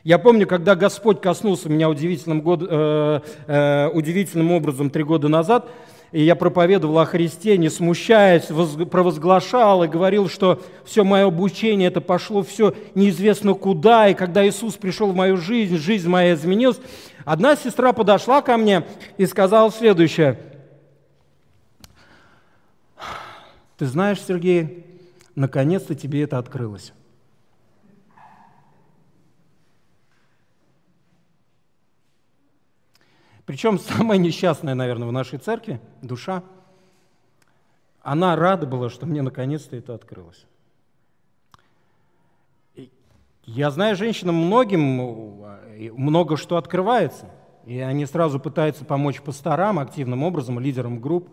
[0.05, 5.69] Я помню, когда Господь коснулся меня удивительным, год, э, э, удивительным образом три года назад,
[6.11, 8.45] и я проповедовал о Христе, не смущаясь,
[8.89, 14.75] провозглашал и говорил, что все мое обучение, это пошло все неизвестно куда, и когда Иисус
[14.75, 16.79] пришел в мою жизнь, жизнь моя изменилась.
[17.25, 18.83] Одна сестра подошла ко мне
[19.17, 20.39] и сказала следующее.
[23.77, 24.85] Ты знаешь, Сергей,
[25.35, 26.91] наконец-то тебе это открылось.
[33.49, 36.43] Причем самая несчастная, наверное, в нашей церкви, душа,
[38.03, 40.45] она рада была, что мне наконец-то это открылось.
[43.45, 45.47] Я знаю женщинам многим,
[45.97, 47.25] много что открывается,
[47.65, 51.27] и они сразу пытаются помочь пасторам активным образом, лидерам групп.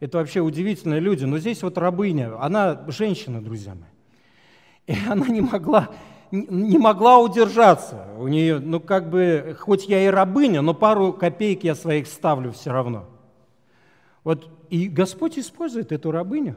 [0.00, 1.24] Это вообще удивительные люди.
[1.24, 4.96] Но здесь вот рабыня, она женщина, друзья мои.
[4.96, 5.88] И она не могла
[6.30, 8.06] не могла удержаться.
[8.18, 12.52] У нее, ну как бы, хоть я и рабыня, но пару копеек я своих ставлю
[12.52, 13.06] все равно.
[14.24, 16.56] Вот и Господь использует эту рабыню,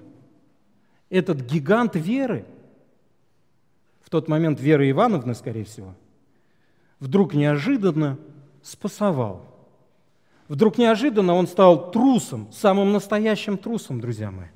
[1.09, 2.45] этот гигант веры,
[4.01, 5.95] в тот момент Вера Ивановна, скорее всего,
[6.99, 8.19] вдруг неожиданно
[8.61, 9.41] спасовал.
[10.47, 14.49] Вдруг неожиданно он стал трусом, самым настоящим трусом, друзья мои.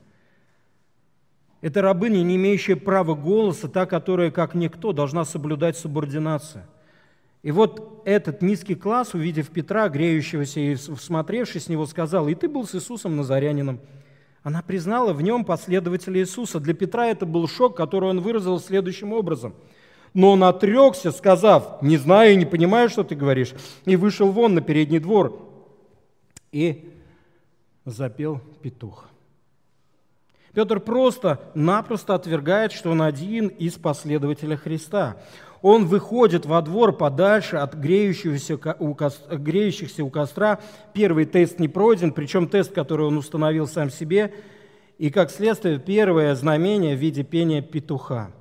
[1.61, 6.65] Это рабыня, не имеющая права голоса, та, которая, как никто, должна соблюдать субординацию.
[7.41, 12.47] И вот этот низкий класс, увидев Петра, греющегося и всмотревшись с него, сказал, «И ты
[12.47, 13.79] был с Иисусом Назарянином».
[14.43, 16.59] Она признала в нем последователя Иисуса.
[16.59, 19.55] Для Петра это был шок, который он выразил следующим образом.
[20.13, 23.53] Но он отрекся, сказав, «Не знаю и не понимаю, что ты говоришь»,
[23.85, 25.41] и вышел вон на передний двор
[26.51, 26.93] и
[27.85, 29.09] запел петух.
[30.57, 35.17] Петр просто-напросто отвергает, что он один из последователей Христа.
[35.61, 40.59] Он выходит во двор подальше от греющихся у, костра, греющихся у костра.
[40.93, 44.33] Первый тест не пройден, причем тест, который он установил сам себе.
[44.97, 48.31] И, как следствие, первое знамение в виде пения петуха.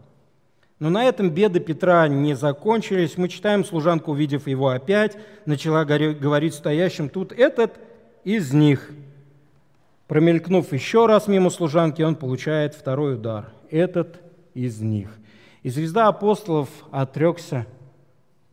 [0.79, 3.19] Но на этом беды Петра не закончились.
[3.19, 7.79] Мы читаем, служанка, увидев его опять, начала говорить стоящим тут, «Этот
[8.25, 8.91] из них».
[10.09, 13.47] Промелькнув еще раз мимо служанки, он получает второй удар.
[13.71, 14.21] Этот
[14.55, 15.11] из них.
[15.63, 17.67] И звезда апостолов отрекся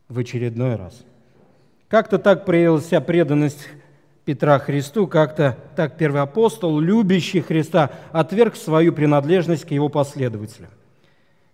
[0.09, 1.03] в очередной раз.
[1.89, 3.69] Как-то так проявилась вся преданность
[4.25, 10.71] Петра Христу, как-то так первый апостол, любящий Христа, отверг свою принадлежность к его последователям.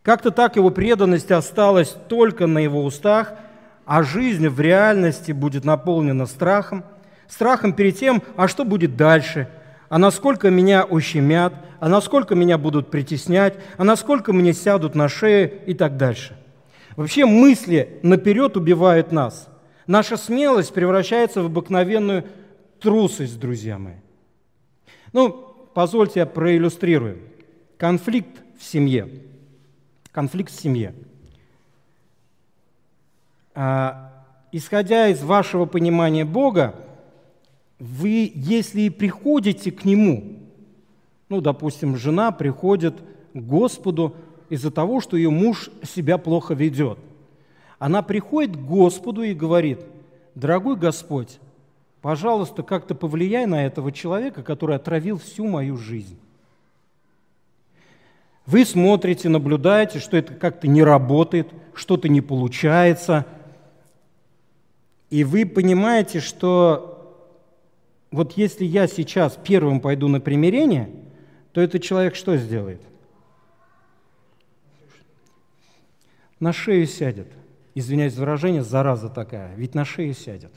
[0.02, 3.34] Как-то так его преданность осталась только на его устах,
[3.86, 6.86] а жизнь в реальности будет наполнена страхом,
[7.28, 9.50] страхом перед тем, а что будет дальше–
[9.90, 15.66] а насколько меня ущемят, а насколько меня будут притеснять, а насколько мне сядут на шею
[15.66, 16.38] и так дальше.
[16.96, 19.48] Вообще мысли наперед убивают нас.
[19.88, 22.26] Наша смелость превращается в обыкновенную
[22.80, 23.96] трусость, друзья мои.
[25.12, 25.32] Ну,
[25.74, 27.18] позвольте я проиллюстрирую.
[27.78, 29.10] Конфликт в семье.
[30.12, 30.94] Конфликт в семье.
[33.56, 36.76] А, исходя из вашего понимания Бога,
[37.80, 40.36] вы, если и приходите к Нему,
[41.30, 42.96] ну, допустим, жена приходит
[43.34, 44.16] к Господу
[44.50, 47.00] из-за того, что ее муж себя плохо ведет.
[47.78, 49.80] Она приходит к Господу и говорит,
[50.36, 51.40] дорогой Господь,
[52.02, 56.18] пожалуйста, как-то повлияй на этого человека, который отравил всю мою жизнь.
[58.46, 63.26] Вы смотрите, наблюдаете, что это как-то не работает, что-то не получается,
[65.12, 66.89] и вы понимаете, что
[68.12, 70.90] вот если я сейчас первым пойду на примирение,
[71.52, 72.82] то этот человек что сделает?
[76.40, 77.28] На шею сядет.
[77.76, 80.52] Извиняюсь за выражение, зараза такая, ведь на шею сядет.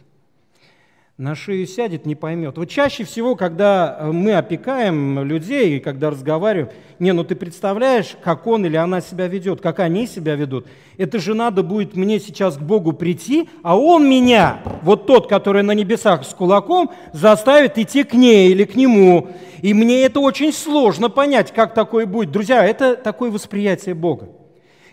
[1.19, 2.57] На шею сядет, не поймет.
[2.57, 8.47] Вот чаще всего, когда мы опекаем людей, и когда разговариваем, не, ну ты представляешь, как
[8.47, 10.67] он или она себя ведет, как они себя ведут.
[10.97, 15.63] Это же надо будет мне сейчас к Богу прийти, а он меня, вот тот, который
[15.63, 19.29] на небесах с кулаком, заставит идти к ней или к нему.
[19.61, 22.31] И мне это очень сложно понять, как такое будет.
[22.31, 24.31] Друзья, это такое восприятие Бога.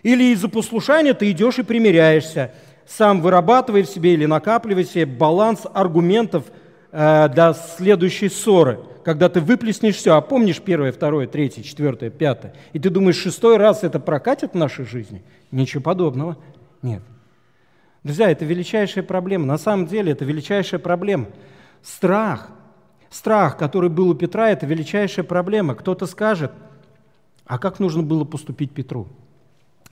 [0.02, 2.52] Или из-за послушания ты идешь и примиряешься,
[2.96, 6.44] сам вырабатывая в себе или накапливая в себе баланс аргументов
[6.92, 12.54] э, для следующей ссоры– когда ты выплеснешь все, а помнишь первое, второе, третье, четвертое, пятое,
[12.72, 15.22] и ты думаешь, шестой раз это прокатит в нашей жизни?
[15.50, 16.36] Ничего подобного.
[16.82, 17.02] Нет.
[18.04, 19.46] Друзья, это величайшая проблема.
[19.46, 21.28] На самом деле это величайшая проблема.
[21.82, 22.50] Страх.
[23.10, 25.74] Страх, который был у Петра, это величайшая проблема.
[25.74, 26.52] Кто-то скажет,
[27.44, 29.08] а как нужно было поступить Петру?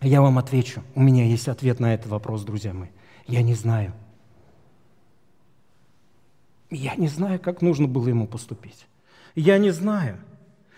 [0.00, 0.82] Я вам отвечу.
[0.94, 2.88] У меня есть ответ на этот вопрос, друзья мои.
[3.26, 3.92] Я не знаю.
[6.70, 8.86] Я не знаю, как нужно было ему поступить.
[9.34, 10.18] Я не знаю.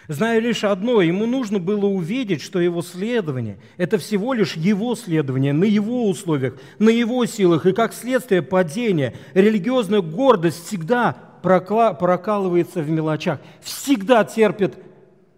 [0.08, 5.52] Знаю лишь одно, ему нужно было увидеть, что его следование– это всего лишь его следование
[5.52, 9.14] на его условиях, на его силах, и как следствие падения.
[9.34, 14.74] Религиозная гордость всегда прокалывается в мелочах, всегда терпит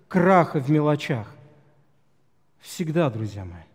[0.09, 1.35] краха в мелочах.
[2.61, 3.72] Всегда, друзья мои.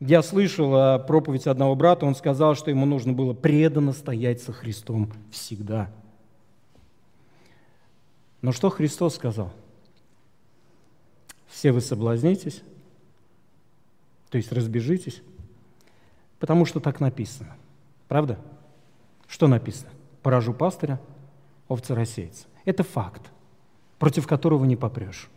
[0.00, 5.12] Я слышал проповедь одного брата, он сказал, что ему нужно было преданно стоять со Христом
[5.30, 5.90] всегда–
[8.42, 9.52] но что Христос сказал?
[11.46, 12.62] Все вы соблазнитесь,
[14.30, 15.22] то есть разбежитесь,
[16.38, 17.56] потому что так написано.
[18.08, 18.38] Правда?
[19.26, 19.90] Что написано?
[20.22, 21.00] Поражу пастыря,
[21.68, 22.46] овцы рассеется.
[22.64, 23.30] Это факт,
[23.98, 25.28] против которого не попрешь.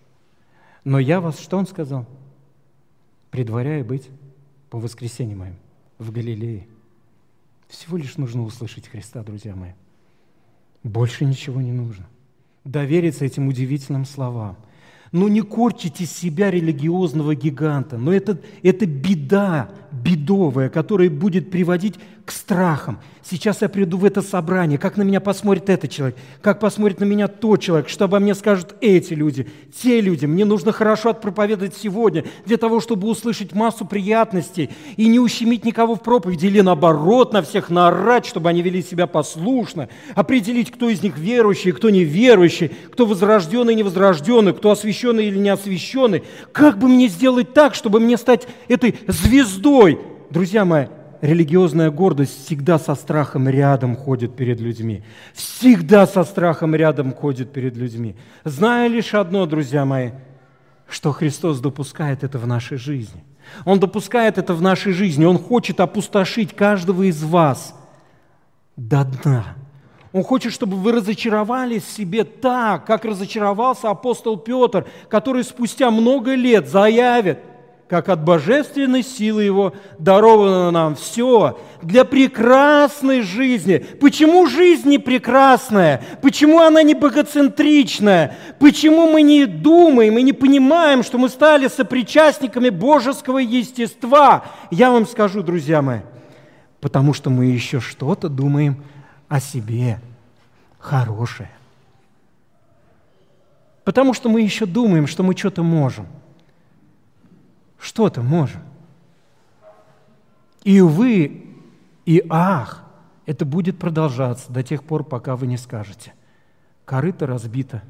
[0.84, 2.06] Но я вас, что он сказал?
[3.32, 4.10] Предваряю быть
[4.73, 5.55] по воскресенье моим
[5.99, 6.67] в Галилее.
[7.67, 9.73] Всего лишь нужно услышать Христа, друзья мои.
[10.81, 12.07] Больше ничего не нужно
[12.63, 14.57] довериться этим удивительным словам.
[15.13, 17.97] Но не корчите себя религиозного гиганта.
[17.97, 21.95] Но это, это беда бедовая, которая будет приводить
[22.26, 22.99] к страхам.
[23.21, 27.06] Сейчас я приду в это собрание, как на меня посмотрит этот человек, как посмотрит на
[27.06, 29.47] меня тот человек, что обо мне скажут эти люди,
[29.82, 30.26] те люди.
[30.26, 35.95] Мне нужно хорошо отпроповедовать сегодня для того, чтобы услышать массу приятностей и не ущемить никого
[35.95, 41.04] в проповеди, или наоборот на всех наорать, чтобы они вели себя послушно, определить, кто из
[41.04, 44.71] них верующий, кто неверующий, кто возрожденный, невозрожденный, кто
[45.03, 46.23] освященный или не освященный.
[46.51, 49.99] Как бы мне сделать так, чтобы мне стать этой звездой?
[50.29, 50.87] Друзья мои,
[51.21, 55.03] религиозная гордость всегда со страхом рядом ходит перед людьми.
[55.34, 58.15] Всегда со страхом рядом ходит перед людьми.
[58.45, 60.11] Зная лишь одно, друзья мои,
[60.88, 63.23] что Христос допускает это в нашей жизни.
[63.65, 65.25] Он допускает это в нашей жизни.
[65.25, 67.75] Он хочет опустошить каждого из вас
[68.78, 69.55] до дна.
[70.14, 76.36] Он хочет, чтобы вы разочаровались в себе так, как разочаровался апостол Петр, который спустя много
[76.36, 77.39] лет заявит–
[77.93, 83.86] как от божественной силы Его даровано нам все для прекрасной жизни.
[84.01, 86.03] Почему жизнь не прекрасная?
[86.24, 88.36] Почему она не богоцентричная?
[88.57, 94.45] Почему мы не думаем и не понимаем, что мы стали сопричастниками божеского естества?
[94.72, 95.99] Я вам скажу, друзья мои,
[96.82, 98.84] потому что мы еще что-то думаем
[99.34, 99.99] о себе
[100.77, 101.49] хорошее.
[103.84, 106.07] Потому что мы еще думаем, что мы что-то можем–
[107.84, 108.61] что-то можем.
[110.63, 111.45] И увы,
[112.05, 112.84] и ах,
[113.25, 116.13] это будет продолжаться до тех пор, пока вы не скажете,
[116.86, 117.84] Корыто разбито,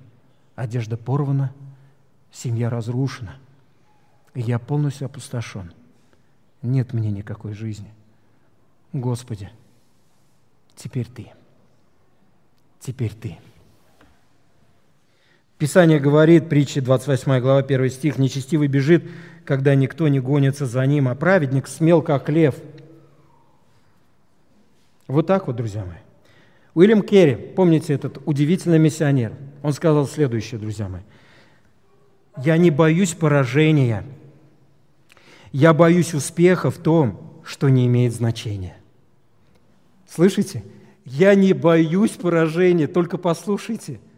[0.55, 1.53] одежда порвана,
[2.31, 3.35] семья разрушена,
[4.33, 5.73] я полностью опустошен.
[6.63, 7.91] Нет мне никакой жизни.
[8.93, 9.51] Господи,
[10.76, 11.28] теперь Ты.
[12.80, 13.38] Теперь Ты.
[15.57, 19.09] Писание говорит, притча 28 глава, 1 стих, «Нечестивый бежит,
[19.45, 22.55] когда никто не гонится за ним, а праведник смел, как лев».
[25.07, 25.97] Вот так вот, друзья мои.
[26.74, 31.03] Уильям Керри, помните этот удивительный миссионер, он сказал следующее, друзья мои.
[32.38, 34.03] «Я не боюсь поражения,
[35.51, 38.76] я боюсь успеха в том, что не имеет значения».
[40.14, 40.64] Слышите?
[41.05, 43.99] Я не боюсь поражения, только послушайте–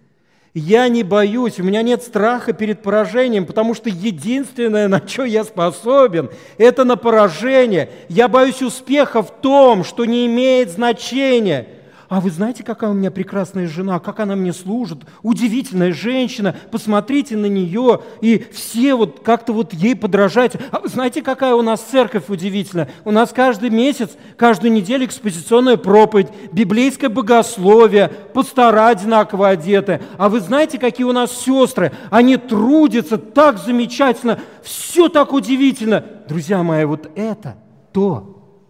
[0.58, 5.43] я не боюсь, у меня нет страха перед поражением, потому что единственное, на что я
[5.43, 7.89] способен, это на поражение.
[8.08, 11.68] Я боюсь успеха в том, что не имеет значения–
[12.08, 17.36] а вы знаете, какая у меня прекрасная жена, как она мне служит, удивительная женщина, посмотрите
[17.36, 20.60] на нее, и все вот как-то вот ей подражайте.
[20.72, 22.89] А вы знаете, какая у нас церковь удивительная?
[23.06, 30.01] У нас каждый месяц, каждую неделю экспозиционная проповедь, библейское богословие, пастора одинаково одеты.
[30.18, 31.91] А вы знаете, какие у нас сестры?
[32.12, 36.06] Они трудятся так замечательно, все так удивительно.
[36.30, 37.58] Друзья мои, вот это
[37.91, 38.62] то,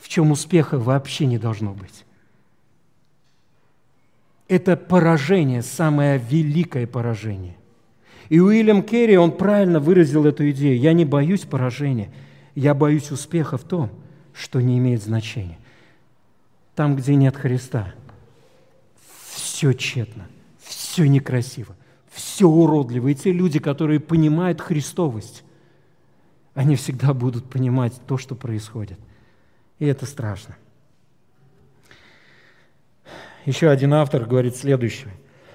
[0.00, 2.04] в чем успеха вообще не должно быть
[4.48, 7.56] это поражение, самое великое поражение.
[8.28, 10.78] И Уильям Керри, он правильно выразил эту идею.
[10.78, 12.12] Я не боюсь поражения,
[12.54, 13.90] я боюсь успеха в том,
[14.32, 15.58] что не имеет значения.
[16.74, 17.94] Там, где нет Христа,
[19.30, 20.26] все тщетно,
[20.58, 21.76] все некрасиво,
[22.10, 23.08] все уродливо.
[23.08, 25.44] И те люди, которые понимают Христовость,
[26.54, 28.98] они всегда будут понимать то, что происходит.
[29.78, 30.56] И это страшно.
[33.44, 35.12] Еще один автор говорит следующее.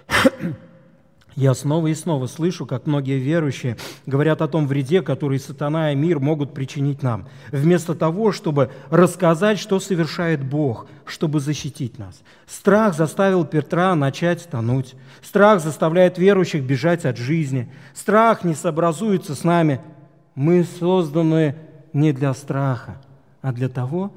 [1.36, 5.96] Я снова и снова слышу, как многие верующие говорят о том вреде, который сатана и
[5.96, 12.22] мир могут причинить нам, вместо того, чтобы рассказать, что совершает Бог, чтобы защитить нас.
[12.46, 14.96] Страх заставил Петра начать тонуть.
[15.22, 17.72] Страх заставляет верующих бежать от жизни.
[17.96, 19.80] Страх не сообразуется с нами.
[20.36, 21.56] Мы созданы
[21.94, 23.02] не для страха,
[23.42, 24.14] а для того,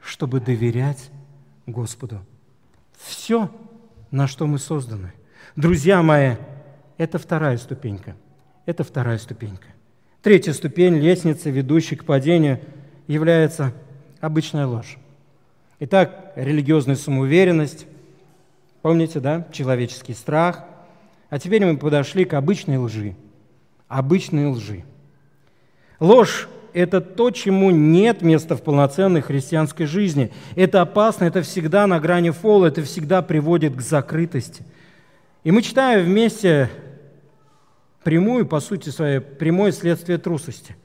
[0.00, 1.10] чтобы доверять
[1.66, 2.20] Господу
[3.04, 3.50] все,
[4.10, 5.12] на что мы созданы.
[5.56, 6.36] Друзья мои,
[6.96, 8.16] это вторая ступенька.
[8.66, 9.68] Это вторая ступенька.
[10.22, 12.60] Третья ступень лестницы, ведущей к падению,
[13.06, 13.72] является
[14.20, 14.96] обычная ложь.
[15.80, 17.86] Итак, религиозная самоуверенность,
[18.80, 20.64] помните, да, человеческий страх.
[21.28, 23.16] А теперь мы подошли к обычной лжи.
[23.88, 24.84] Обычной лжи.
[26.00, 30.32] Ложь это то, чему нет места в полноценной христианской жизни.
[30.56, 34.64] Это опасно, это всегда на грани фола, это всегда приводит к закрытости.
[35.44, 36.68] И мы читаем вместе
[38.02, 40.76] прямую, по сути своей, прямое следствие трусости.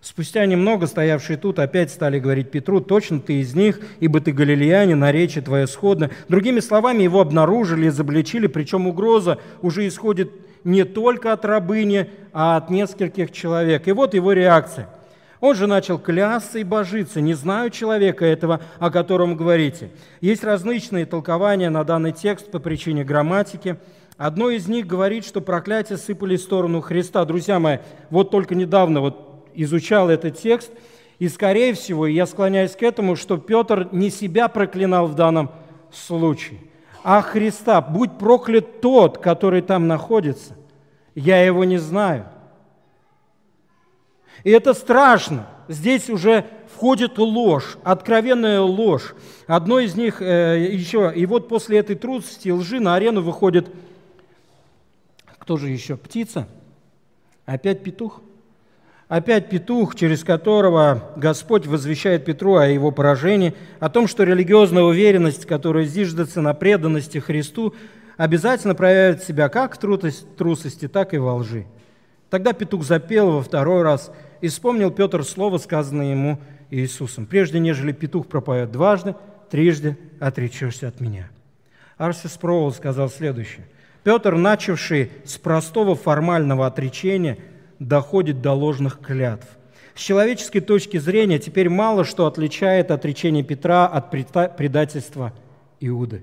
[0.00, 4.98] Спустя немного стоявшие тут опять стали говорить Петру, точно ты из них, ибо ты галилеянин,
[4.98, 6.10] наречие твое сходно.
[6.28, 10.32] Другими словами, его обнаружили, изобличили, причем угроза уже исходит
[10.64, 13.86] не только от рабыни, а от нескольких человек.
[13.86, 14.88] И вот его реакция–
[15.40, 17.20] он же начал клясться и божиться.
[17.20, 19.90] Не знаю человека этого, о котором говорите.
[20.20, 23.76] Есть различные толкования на данный текст по причине грамматики.
[24.18, 27.24] Одно из них говорит, что проклятия сыпали в сторону Христа.
[27.24, 27.78] Друзья мои,
[28.10, 30.70] вот только недавно вот изучал этот текст,
[31.18, 35.50] и, скорее всего, я склоняюсь к этому, что Петр не себя проклинал в данном
[35.90, 36.60] случае,
[37.02, 37.80] а Христа.
[37.80, 40.54] Будь проклят тот, который там находится.
[41.14, 42.26] Я его не знаю–
[44.44, 45.46] и это страшно.
[45.68, 49.14] Здесь уже входит ложь, откровенная ложь.
[49.46, 53.68] Одно из них э, еще, и вот после этой трусости лжи на арену выходит,
[55.38, 56.48] кто же еще, птица?
[57.44, 58.22] Опять петух?
[59.08, 65.46] Опять петух, через которого Господь возвещает Петру о его поражении, о том, что религиозная уверенность,
[65.46, 67.74] которая зиждется на преданности Христу,
[68.16, 71.66] обязательно проявит себя как в трусости, так и во лжи.
[72.30, 74.10] Тогда петух запел во второй раз–
[74.40, 76.38] и вспомнил Петр слово, сказанное ему
[76.70, 77.26] Иисусом.
[77.26, 79.14] «Прежде, нежели петух пропоет дважды,
[79.50, 81.30] трижды отречешься от меня».
[81.98, 83.66] Арсис Проул сказал следующее.
[84.02, 87.38] Петр, начавший с простого формального отречения,
[87.78, 89.46] доходит до ложных клятв.
[89.94, 95.34] С человеческой точки зрения теперь мало что отличает отречение Петра от предательства
[95.80, 96.22] Иуды.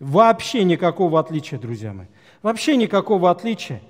[0.00, 2.06] Вообще никакого отличия, друзья мои.
[2.42, 3.80] Вообще никакого отличия.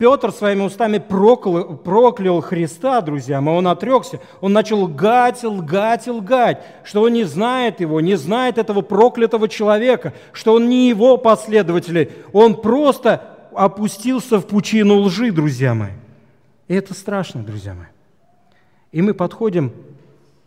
[0.00, 6.62] Петр своими устами проклял, проклял Христа, друзья мои, он отрекся, он начал лгать, лгать, лгать,
[6.84, 12.10] что он не знает его, не знает этого проклятого человека, что он не его последователь,
[12.32, 15.92] он просто опустился в пучину лжи, друзья мои.
[16.66, 17.88] И это страшно, друзья мои.
[18.92, 19.70] И мы подходим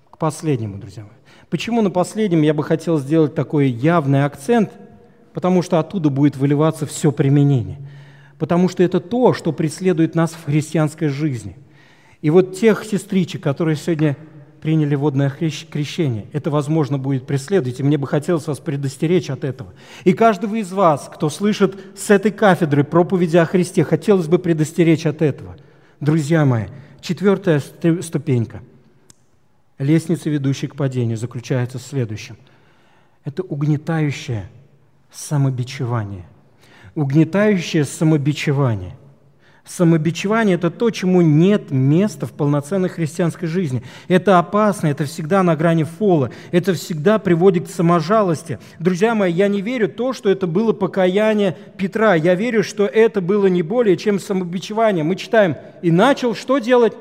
[0.09, 1.11] к последнему, друзья мои.
[1.51, 4.71] Почему на последнем я бы хотел сделать такой явный акцент?
[5.31, 7.77] Потому что оттуда будет выливаться все применение–
[8.39, 11.55] потому что это то, что преследует нас в христианской жизни.
[12.21, 14.17] И вот тех сестричек, которые сегодня
[14.61, 19.73] приняли водное крещение, это, возможно, будет преследовать, и мне бы хотелось вас предостеречь от этого.
[20.05, 25.05] И каждого из вас, кто слышит с этой кафедры проповеди о Христе, хотелось бы предостеречь
[25.05, 25.57] от этого.
[25.99, 26.67] Друзья мои,
[27.01, 27.61] четвертая
[28.01, 28.61] ступенька
[29.79, 32.37] лестницы, ведущей к падению, заключается в следующем.
[33.25, 34.49] Это угнетающее
[35.11, 36.25] самобичевание
[36.95, 38.95] угнетающее самобичевание.
[39.65, 43.81] Самобичевание– это то, чему нет места в полноценной христианской жизни.
[44.09, 48.59] Это опасно, это всегда на грани фола, это всегда приводит к саможалости.
[48.79, 52.13] Друзья мои, я не верю то, что это было покаяние Петра.
[52.13, 55.05] Я верю, что это было не более, чем самобичевание.
[55.05, 56.93] Мы читаем, и начал что делать?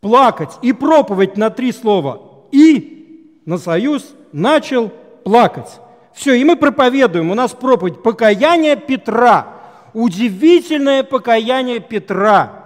[0.00, 2.20] Плакать и проповедь на три слова.
[2.52, 4.92] И на союз начал
[5.24, 5.80] плакать.
[6.18, 7.30] Все, и мы проповедуем.
[7.30, 9.54] У нас проповедь покаяние Петра.
[9.94, 12.64] Удивительное покаяние Петра.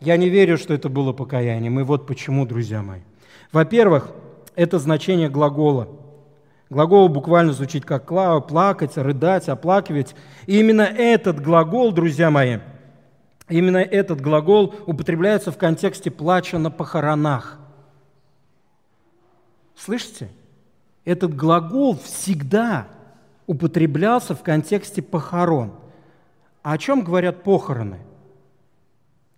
[0.00, 1.78] Я не верю, что это было покаянием.
[1.78, 3.00] И вот почему, друзья мои.
[3.52, 4.12] Во-первых,
[4.56, 5.88] это значение глагола.
[6.70, 8.06] Глагол буквально звучит как
[8.46, 10.14] плакать, рыдать, оплакивать.
[10.46, 12.60] И именно этот глагол, друзья мои,
[13.50, 17.58] именно этот глагол употребляется в контексте плача на похоронах.
[19.76, 20.30] Слышите?
[21.04, 22.88] Этот глагол всегда
[23.46, 25.72] употреблялся в контексте похорон.
[26.62, 27.98] А о чем говорят похороны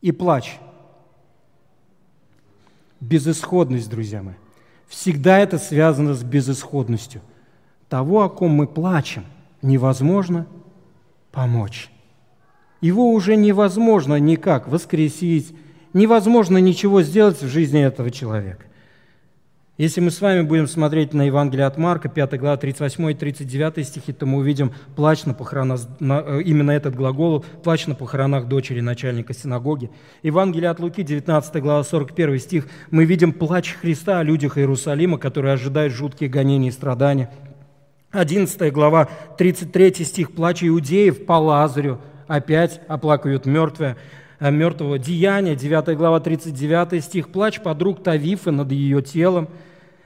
[0.01, 0.59] и плач?
[3.01, 4.35] Безысходность, друзья мои.
[4.89, 7.23] Всегда это связано с безысходностью.
[7.89, 9.25] Того, о ком мы плачем,
[9.63, 10.47] невозможно
[11.31, 11.91] помочь.
[12.81, 15.55] Его уже невозможно никак воскресить,
[15.93, 18.67] невозможно ничего сделать в жизни этого человека.
[19.79, 23.89] Если мы с вами будем смотреть на Евангелие от Марка, 5 глава, 38 и 39
[23.89, 28.81] стихи, то мы увидим плач на похоронах, э, именно этот глагол, плач на похоронах дочери
[28.81, 29.91] начальника синагоги.
[30.23, 35.55] Евангелие от Луки, 19 глава, 41 стих, мы видим плач Христа о людях Иерусалима, которые
[35.55, 37.31] ожидают жуткие гонения и страдания.
[38.11, 39.09] 11 глава,
[39.39, 43.97] 33 стих, плач иудеев по Лазарю, опять оплакивают мертвые
[44.51, 44.99] мертвого.
[44.99, 49.49] Деяния, 9 глава, 39 стих, плач подруг Тавифы над ее телом.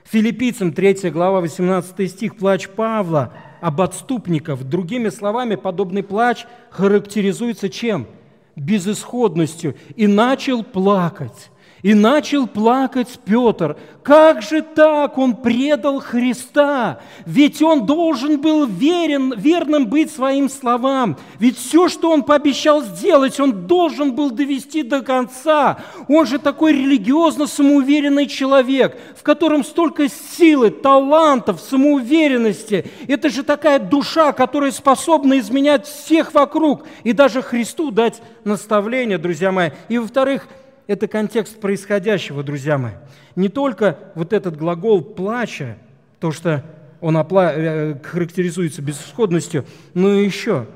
[0.05, 4.63] Филиппийцам 3 глава 18 стих «Плач Павла об отступниках».
[4.63, 8.07] Другими словами, подобный плач характеризуется чем?
[8.55, 9.75] Безысходностью.
[9.97, 11.51] «И начал плакать».
[11.83, 13.77] И начал плакать Петр.
[14.03, 15.19] Как же так?
[15.19, 17.01] Он предал Христа.
[17.27, 21.19] Ведь он должен был верен, верным быть своим словам.
[21.39, 25.79] Ведь все, что он пообещал сделать, он должен был довести до конца.
[26.09, 32.91] Он же такой религиозно самоуверенный человек, в котором столько силы, талантов, самоуверенности.
[33.07, 39.53] Это же такая душа, которая способна изменять всех вокруг и даже Христу дать наставление, друзья
[39.53, 39.71] мои.
[39.89, 40.49] И во-вторых,
[40.87, 42.93] это контекст происходящего, друзья мои.
[43.35, 45.79] Не только вот этот глагол «плача»,
[46.21, 46.65] то, что
[47.01, 49.65] он опла- э, характеризуется безысходностью,
[49.95, 50.67] но и еще.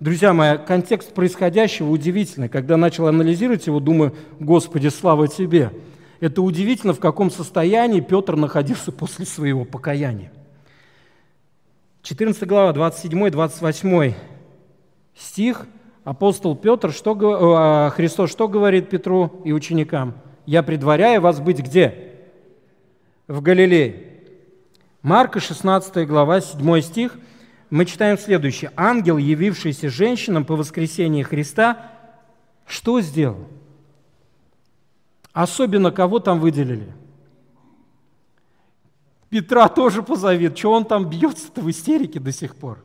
[0.00, 2.48] Друзья мои, контекст происходящего удивительный.
[2.48, 5.72] Когда начал анализировать его, думаю, Господи, слава Тебе.
[6.20, 10.30] Это удивительно, в каком состоянии Петр находился после своего покаяния.
[12.02, 14.14] 14 глава, 27-28
[15.14, 15.66] стих–
[16.04, 17.16] апостол Петр, что,
[17.56, 20.14] а, Христос что говорит Петру и ученикам?
[20.46, 22.12] «Я предваряю вас быть где?»
[23.26, 24.20] В Галилее.
[25.02, 27.18] Марка, 16 глава, 7 стих,
[27.70, 28.70] мы читаем следующее.
[28.76, 31.90] «Ангел, явившийся женщинам по воскресении Христа,
[32.66, 33.48] что сделал?»
[35.34, 36.92] Особенно кого там выделили?
[39.30, 40.56] Петра тоже позовет.
[40.56, 42.84] Что он там бьется-то в истерике до сих пор?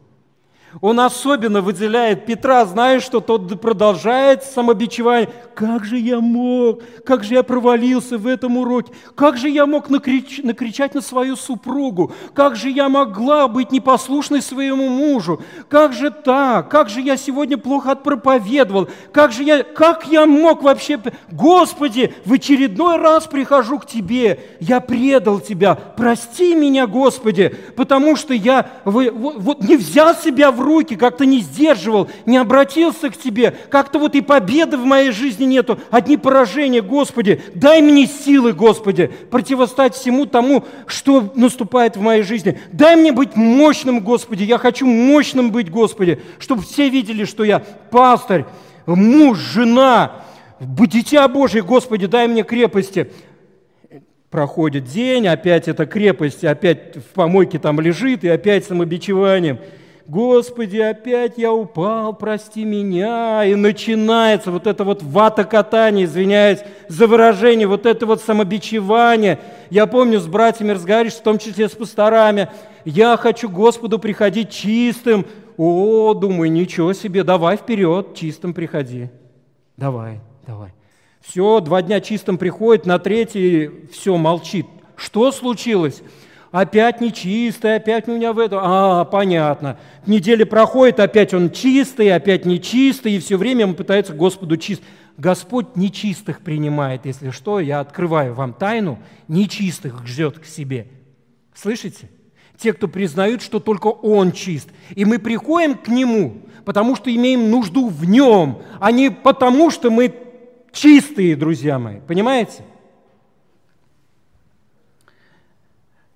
[0.82, 5.30] Он особенно выделяет Петра, зная, что тот продолжает самобичевание.
[5.56, 6.82] Как же я мог?
[7.06, 8.94] Как же я провалился в этом уроке?
[9.16, 12.14] Как же я мог накрич, накричать на свою супругу?
[12.34, 15.42] Как же я могла быть непослушной своему мужу?
[15.70, 16.70] Как же так?
[16.70, 18.90] Как же я сегодня плохо отпроповедовал?
[19.12, 21.00] Как же я, как я мог вообще...
[21.32, 24.40] Господи, в очередной раз прихожу к Тебе.
[24.60, 25.76] Я предал Тебя.
[25.76, 31.40] Прости меня, Господи, потому что я вот, вот не взял себя в руки, как-то не
[31.40, 36.82] сдерживал, не обратился к Тебе, как-то вот и победы в моей жизни нету, одни поражения,
[36.82, 42.60] Господи, дай мне силы, Господи, противостать всему тому, что наступает в моей жизни.
[42.72, 47.60] Дай мне быть мощным, Господи, я хочу мощным быть, Господи, чтобы все видели, что я
[47.60, 48.46] пастырь,
[48.86, 50.24] муж, жена,
[50.60, 53.12] дитя Божие, Господи, дай мне крепости.
[54.30, 59.58] Проходит день, опять эта крепость, опять в помойке там лежит, и опять самобичеванием.
[60.10, 63.46] Господи, опять я упал, прости меня.
[63.46, 69.38] И начинается вот это вот вата катание, извиняюсь за выражение, вот это вот самобичевание.
[69.70, 72.50] Я помню, с братьями разговариваешь, в том числе с пасторами.
[72.86, 75.28] Я хочу Господу приходить чистым.
[75.58, 79.10] О, думаю, ничего себе, давай вперед, чистым приходи.
[79.78, 80.74] Давай, давай.
[81.22, 84.66] Все, два дня чистым приходит, на третий все, молчит.
[84.96, 86.02] Что случилось?
[86.52, 88.60] Опять нечистый, опять у меня в этом.
[88.62, 89.78] А, понятно.
[90.08, 94.82] Неделя проходит, опять он чистый, опять нечистый, и все время он пытается Господу чист.
[95.18, 98.98] Господь нечистых принимает, если что, я открываю вам тайну,
[99.28, 100.88] нечистых ждет к себе.
[101.54, 102.10] Слышите?
[102.58, 104.70] Те, кто признают, что только Он чист.
[104.96, 109.92] И мы приходим к Нему, потому что имеем нужду в Нем, а не потому, что
[109.92, 110.14] мы
[110.72, 112.00] чистые, друзья мои.
[112.00, 112.64] Понимаете?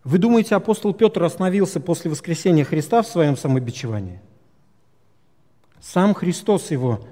[0.04, 4.20] Вы думаете, апостол Петр остановился после воскресения Христа в своем самобичевании?
[5.80, 7.06] Сам Христос его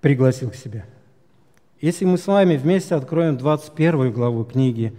[0.00, 0.86] пригласил к себе.
[1.80, 4.94] Если мы с вами вместе откроем 21 главу книги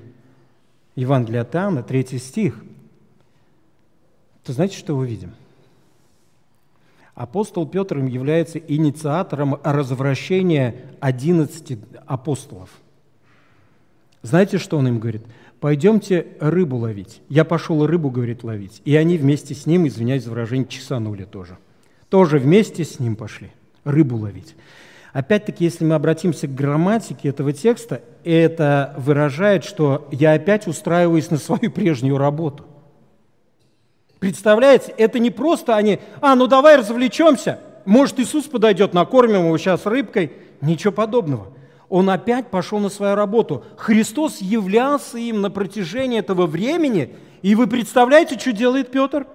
[0.95, 2.63] Евангелия от Иоанна, 3 стих,
[4.43, 5.33] то знаете, что увидим?
[7.15, 12.69] Апостол Петр является инициатором развращения 11 апостолов.
[14.21, 15.23] Знаете, что он им говорит?
[15.65, 17.23] Пойдемте рыбу ловить.
[17.27, 18.83] Я пошел рыбу, говорит, ловить.
[18.85, 21.57] И они вместе с ним, извиняюсь за выражение, чесанули тоже.
[22.09, 23.51] Тоже вместе с ним пошли
[23.83, 24.55] рыбу ловить.
[25.11, 31.37] Опять-таки, если мы обратимся к грамматике этого текста, это выражает, что я опять устраиваюсь на
[31.39, 32.63] свою прежнюю работу.
[34.19, 39.87] Представляете, это не просто они, а, ну давай развлечемся, может Иисус подойдет, накормим его сейчас
[39.87, 40.31] рыбкой.
[40.61, 41.54] Ничего подобного.
[41.89, 43.63] Он опять пошел на свою работу.
[43.77, 47.15] Христос являлся им на протяжении этого времени.
[47.41, 49.27] И вы представляете, что делает Петр?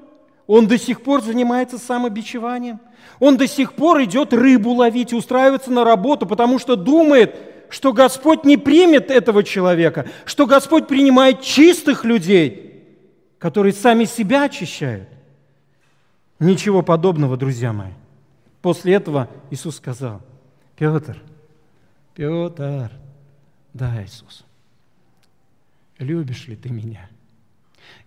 [0.47, 2.81] Он до сих пор занимается самобичеванием.
[3.21, 7.37] Он до сих пор идет рыбу ловить, устраивается на работу, потому что думает,
[7.69, 12.67] что Господь не примет этого человека, что Господь принимает чистых людей–
[13.41, 15.09] которые сами себя очищают.
[16.39, 17.93] Ничего подобного, друзья мои.
[18.61, 20.21] После этого Иисус сказал,
[20.77, 21.17] Петр,
[22.21, 22.93] Петр,
[23.73, 24.45] да, Иисус,
[25.99, 27.09] любишь ли ты меня?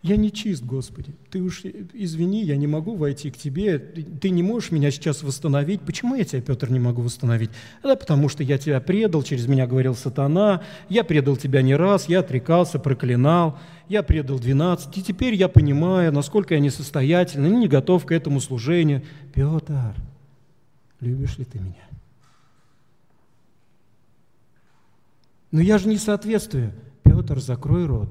[0.04, 1.16] Я не чист, Господи.
[1.32, 3.80] Ты уж извини, я не могу войти к Тебе.
[3.80, 5.82] Ты не можешь меня сейчас восстановить.
[5.82, 7.50] Почему я тебя, Петр, не могу восстановить?
[7.82, 10.62] Да потому что я тебя предал, через меня говорил сатана.
[10.90, 13.58] Я предал тебя не раз, я отрекался, проклинал.
[13.90, 14.96] Я предал 12.
[14.96, 19.02] И теперь я понимаю, насколько я несостоятельный, не готов к этому служению.
[19.34, 19.96] Петр,
[21.00, 21.93] любишь ли ты меня?
[25.54, 26.74] Но я же не соответствую.
[27.04, 28.10] Петр, закрой рот.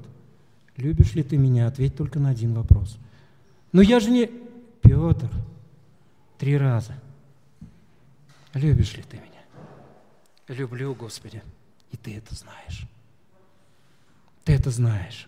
[0.77, 1.67] Любишь ли ты меня?
[1.67, 2.97] Ответь только на один вопрос.
[3.73, 4.31] Но я же не...
[4.81, 5.29] Петр,
[6.37, 6.93] три раза.
[8.53, 9.41] Любишь ли ты меня?
[10.47, 11.43] Люблю, Господи,
[11.91, 12.87] и ты это знаешь.
[14.45, 15.27] Ты это знаешь.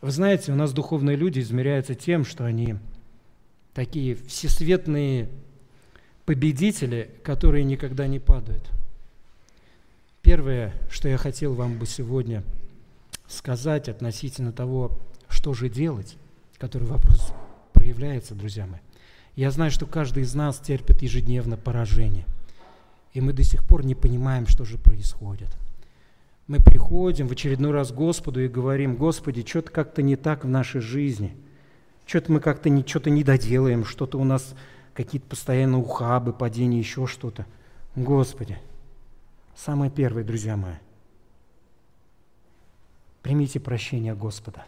[0.00, 2.76] Вы знаете, у нас духовные люди измеряются тем, что они
[3.74, 5.28] такие всесветные
[6.24, 8.70] победители, которые никогда не падают.
[10.22, 12.44] Первое, что я хотел вам бы сегодня–
[13.30, 14.98] сказать относительно того,
[15.28, 16.16] что же делать,
[16.58, 17.32] который вопрос
[17.72, 18.80] проявляется, друзья мои.
[19.36, 22.26] Я знаю, что каждый из нас терпит ежедневно поражение,
[23.14, 25.48] и мы до сих пор не понимаем, что же происходит.
[26.48, 30.48] Мы приходим в очередной раз к Господу и говорим, Господи, что-то как-то не так в
[30.48, 31.36] нашей жизни,
[32.06, 34.54] что-то мы как-то не, что-то не доделаем, что-то у нас
[34.94, 37.46] какие-то постоянно ухабы, падения, еще что-то.
[37.94, 38.58] Господи,
[39.64, 40.74] самое первое, друзья мои–
[43.22, 44.64] Примите прощение Господа.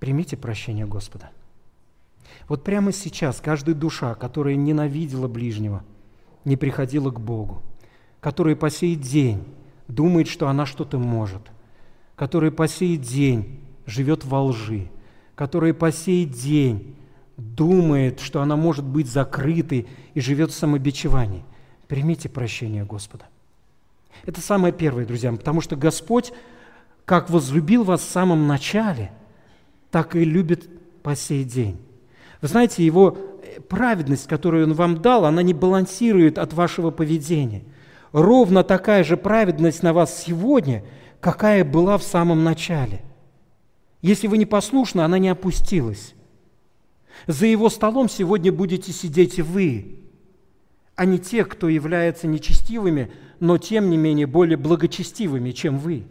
[0.00, 1.30] Примите прощение Господа.
[2.48, 5.84] Вот прямо сейчас каждая душа, которая ненавидела ближнего,
[6.44, 7.62] не приходила к Богу,
[8.20, 9.44] которая по сей день
[9.86, 11.42] думает, что она что-то может,
[12.16, 14.88] которая по сей день живет во лжи,
[15.36, 16.96] которая по сей день
[17.36, 21.44] думает, что она может быть закрытой и живет в самобичевании.
[21.92, 23.26] Примите прощение Господа.
[24.24, 26.32] Это самое первое, друзья, потому что Господь,
[27.04, 29.12] как возлюбил вас в самом начале,
[29.90, 30.70] так и любит
[31.02, 31.76] по сей день.
[32.40, 33.10] Вы знаете, его
[33.68, 37.62] праведность, которую он вам дал, она не балансирует от вашего поведения.
[38.12, 40.84] Ровно такая же праведность на вас сегодня,
[41.20, 43.02] какая была в самом начале.
[44.00, 46.14] Если вы не послушны, она не опустилась.
[47.26, 49.98] За его столом сегодня будете сидеть вы,
[50.96, 56.04] а не те, кто является нечестивыми, но тем не менее более благочестивыми, чем вы.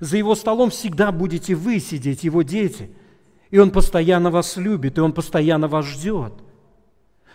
[0.00, 2.90] За его столом всегда будете вы сидеть, его дети.
[3.50, 6.34] И он постоянно вас любит, и он постоянно вас ждет.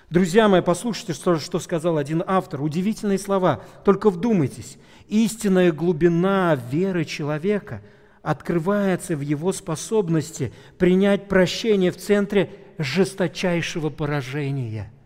[0.09, 2.61] Друзья мои, послушайте, что, что сказал один автор.
[2.61, 3.61] Удивительные слова.
[3.85, 4.77] Только вдумайтесь.
[5.07, 7.81] Истинная глубина веры человека
[8.21, 14.91] открывается в его способности принять прощение в центре жесточайшего поражения–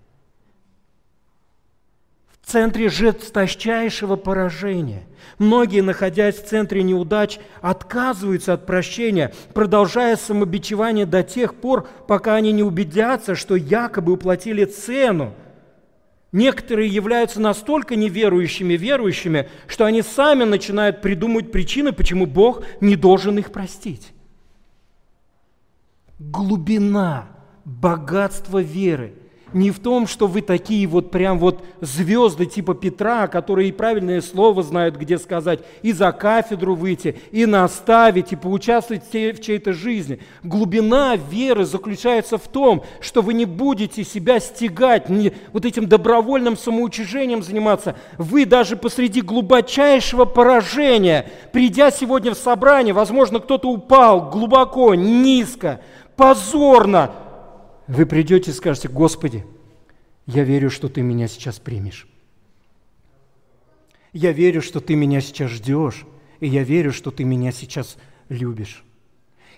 [2.45, 5.03] в центре жесточайшего поражения.
[5.39, 12.51] Многие, находясь в центре неудач, отказываются от прощения, продолжая самобичевание до тех пор, пока они
[12.51, 15.33] не убедятся, что якобы уплатили цену.
[16.31, 23.39] Некоторые являются настолько неверующими верующими, что они сами начинают придумывать причины, почему Бог не должен
[23.39, 24.13] их простить.
[26.19, 27.27] Глубина,
[27.65, 29.15] богатство веры–
[29.55, 34.21] не в том, что вы такие вот прям вот звезды типа Петра, которые и правильное
[34.21, 40.19] слово знают, где сказать, и за кафедру выйти, и наставить, и поучаствовать в чьей-то жизни.
[40.43, 46.57] Глубина веры заключается в том, что вы не будете себя стягать, не вот этим добровольным
[46.57, 47.95] самоучижением заниматься.
[48.17, 55.79] Вы даже посреди глубочайшего поражения, придя сегодня в собрание, возможно, кто-то упал глубоко, низко,
[56.17, 57.11] позорно,
[57.87, 59.45] вы придете и скажете, Господи,
[60.25, 62.07] я верю, что Ты меня сейчас примешь.
[64.11, 66.05] Я верю, что Ты меня сейчас ждешь,
[66.39, 67.97] и я верю, что Ты меня сейчас
[68.29, 68.83] любишь.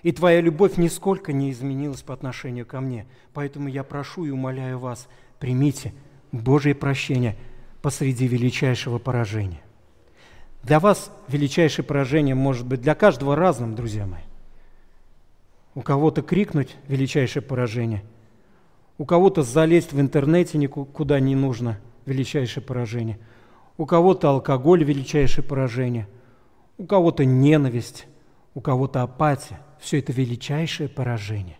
[0.02, 3.06] И Твоя любовь нисколько не изменилась по отношению ко мне.
[3.32, 5.08] Поэтому я прошу и умоляю вас,
[5.38, 5.94] примите
[6.30, 7.36] Божье прощение
[7.80, 9.62] посреди величайшего поражения.
[10.62, 14.22] Для вас величайшее поражение может быть для каждого разным, друзья мои.
[15.74, 18.02] У кого-то крикнуть величайшее поражение–
[18.98, 23.18] у кого-то залезть в интернете никуда не нужно, величайшее поражение.
[23.76, 26.08] У кого-то алкоголь, величайшее поражение.
[26.78, 28.06] У кого-то ненависть,
[28.54, 29.60] у кого-то апатия.
[29.78, 31.58] Все это величайшее поражение.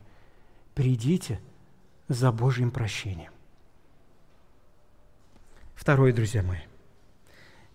[0.75, 1.41] Придите
[2.09, 3.31] за Божьим прощением.
[5.77, 6.59] Второе, друзья мои.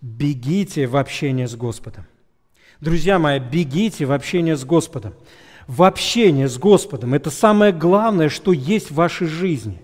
[0.01, 2.05] Бегите в общение с Господом.
[2.81, 5.13] Друзья мои, бегите в общение с Господом
[5.67, 7.13] в общение с Господом.
[7.13, 9.81] Это самое главное, что есть в вашей жизни.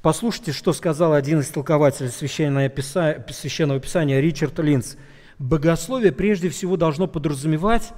[0.00, 4.96] Послушайте, что сказал один из толкователей Священного Писания, Священного Писания Ричард Линц.
[5.38, 7.92] Богословие прежде всего должно подразумевать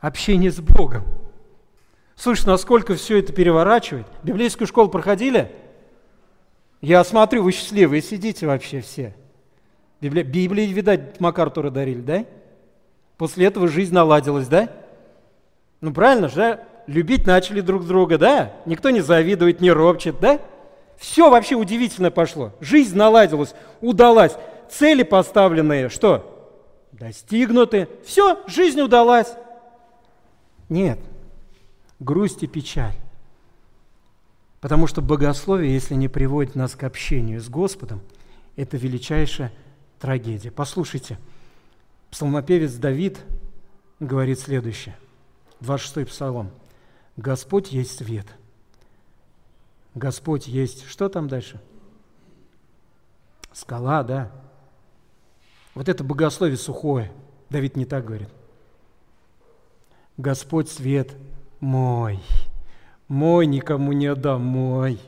[0.00, 1.04] общение с Богом.
[2.16, 4.06] Слышите, насколько все это переворачивает?
[4.22, 5.52] Библейскую школу проходили?
[6.80, 9.14] Я смотрю, вы счастливые сидите вообще все.
[10.00, 12.24] Библии, видать, МакАртура дарили, да?
[13.16, 14.70] После этого жизнь наладилась, да?
[15.80, 18.52] Ну правильно же, любить начали друг друга, да?
[18.64, 20.40] Никто не завидует, не ропчет, да?
[20.96, 22.52] Все вообще удивительно пошло.
[22.60, 24.32] Жизнь наладилась, удалась.
[24.70, 26.32] Цели поставленные, что?
[26.92, 27.88] Достигнуты.
[28.04, 29.34] Все, жизнь удалась.
[30.68, 30.98] Нет,
[32.00, 32.96] грусть и печаль.
[34.60, 38.00] Потому что богословие, если не приводит нас к общению с Господом,
[38.56, 39.52] это величайшая
[40.00, 40.50] трагедия.
[40.50, 41.18] Послушайте,
[42.10, 43.18] псалмопевец Давид
[44.00, 44.96] говорит следующее.
[45.60, 46.50] 26-й Псалом.
[47.16, 48.26] Господь есть свет.
[49.94, 50.86] Господь есть...
[50.86, 51.60] Что там дальше?
[53.52, 54.30] Скала, да.
[55.74, 57.10] Вот это богословие сухое.
[57.48, 58.28] Давид не так говорит.
[60.16, 61.14] Господь свет
[61.60, 62.20] мой.
[63.08, 64.98] Мой никому не отдам, мой.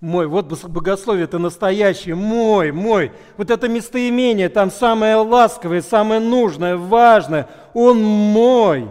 [0.00, 3.10] Мой, вот богословие это настоящее, мой, мой.
[3.36, 7.48] Вот это местоимение, там самое ласковое, самое нужное, важное.
[7.74, 8.88] Он мой.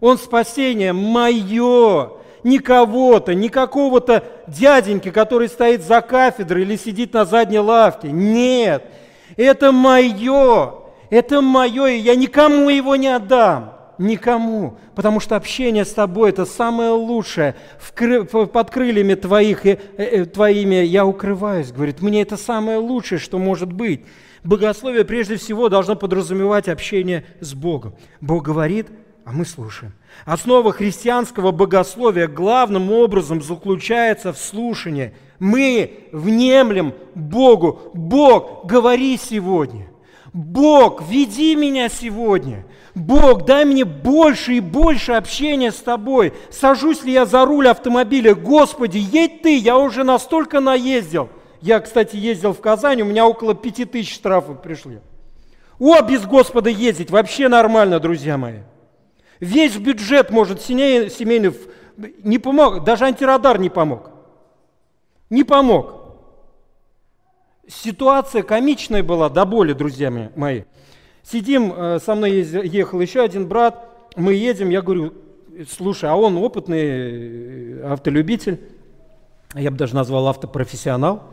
[0.00, 2.10] Он спасение мое,
[2.44, 8.10] не кого-то, не какого-то дяденьки, который стоит за кафедрой или сидит на задней лавке.
[8.10, 8.84] Нет,
[9.36, 10.74] это мое,
[11.10, 13.74] это мое, и я никому его не отдам.
[13.98, 17.56] Никому, потому что общение с тобой– это самое лучшее.
[17.80, 22.00] В, под крыльями твоих, э, э, твоими я укрываюсь, говорит.
[22.00, 24.04] Мне это самое лучшее, что может быть.
[24.44, 27.94] Богословие прежде всего должно подразумевать общение с Богом.
[28.20, 28.86] Бог говорит–
[29.28, 29.92] а мы слушаем.
[30.24, 35.12] Основа христианского богословия главным образом заключается в слушании.
[35.38, 37.90] Мы внемлем Богу.
[37.92, 39.88] Бог, говори сегодня.
[40.32, 42.64] Бог, веди меня сегодня.
[42.94, 46.32] Бог, дай мне больше и больше общения с Тобой.
[46.50, 48.34] Сажусь ли я за руль автомобиля?
[48.34, 51.28] Господи, едь Ты, я уже настолько наездил.
[51.60, 55.00] Я, кстати, ездил в Казань, у меня около пяти тысяч штрафов пришли.
[55.78, 58.60] О, без Господа ездить вообще нормально, друзья мои.
[59.40, 61.52] Весь бюджет может семейный
[62.22, 64.10] не помог, даже антирадар не помог.
[65.30, 65.94] Не помог.
[67.66, 70.62] Ситуация комичная была до боли, друзья мои.
[71.22, 75.12] Сидим, э, со мной ехал еще один брат, мы едем, я говорю,
[75.68, 78.60] слушай, а он опытный э, автолюбитель,
[79.54, 81.24] я бы даже назвал автопрофессионал.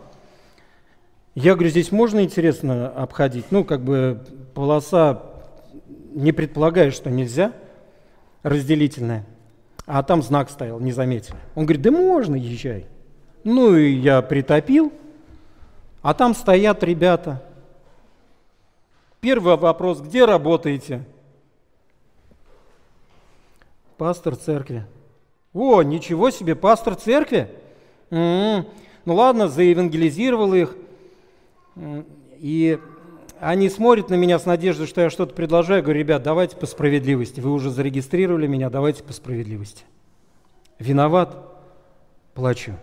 [1.36, 3.46] Я говорю, здесь можно, интересно, обходить?
[3.52, 4.22] Ну, как бы
[4.54, 5.24] полоса
[6.14, 7.54] не предполагает, что нельзя,
[8.46, 9.26] разделительная.
[9.88, 11.36] А там знак стоял, не заметили.
[11.56, 12.86] Он говорит, да можно, езжай.
[13.44, 14.94] Ну и я притопил,
[16.04, 17.44] а там стоят ребята.
[19.20, 21.04] Первый вопрос, где работаете?
[23.98, 24.86] Пастор церкви.
[25.52, 27.50] О, ничего себе, пастор церкви?
[28.12, 28.68] М-м-м.
[29.06, 30.76] Ну ладно, заевангелизировал их.
[32.38, 32.80] И
[33.40, 35.78] они смотрят на меня с надеждой, что я что-то предложаю.
[35.78, 37.40] Я говорю, ребят, давайте по справедливости.
[37.40, 39.84] Вы уже зарегистрировали меня, давайте по справедливости.
[40.80, 41.38] Виноват,
[42.34, 42.74] плачу.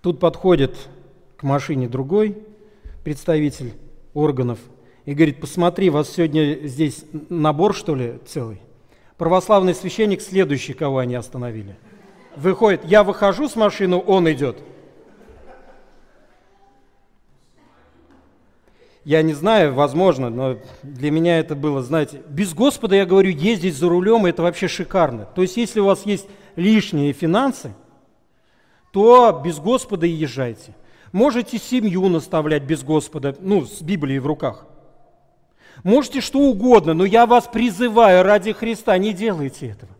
[0.00, 0.76] Тут подходит
[1.36, 2.36] к машине другой
[3.04, 3.72] представитель
[4.14, 4.58] органов
[5.04, 8.60] и говорит, посмотри, у вас сегодня здесь набор, что ли, целый?
[9.16, 11.76] Православный священник следующий, кого они остановили.
[12.36, 14.58] Выходит, я выхожу с машины, он идет–
[19.06, 23.76] я не знаю, возможно, но для меня это было, знаете, без Господа, я говорю, ездить
[23.76, 25.26] за рулем, это вообще шикарно.
[25.26, 26.26] То есть, если у вас есть
[26.56, 27.72] лишние финансы,
[28.92, 30.74] то без Господа езжайте.
[31.12, 34.66] Можете семью наставлять без Господа, ну, с Библией в руках.
[35.84, 39.95] Можете что угодно, но я вас призываю ради Христа, не делайте этого.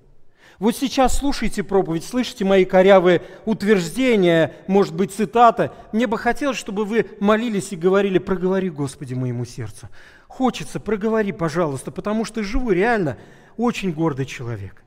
[0.59, 5.70] Вот сейчас слушайте проповедь, слышите мои корявые утверждения, может быть, цитаты.
[5.92, 9.88] Мне бы хотелось, чтобы вы молились и говорили, проговори, Господи, моему сердцу.
[10.28, 13.18] Хочется, проговори, пожалуйста, потому что живу реально
[13.57, 14.86] очень гордый человек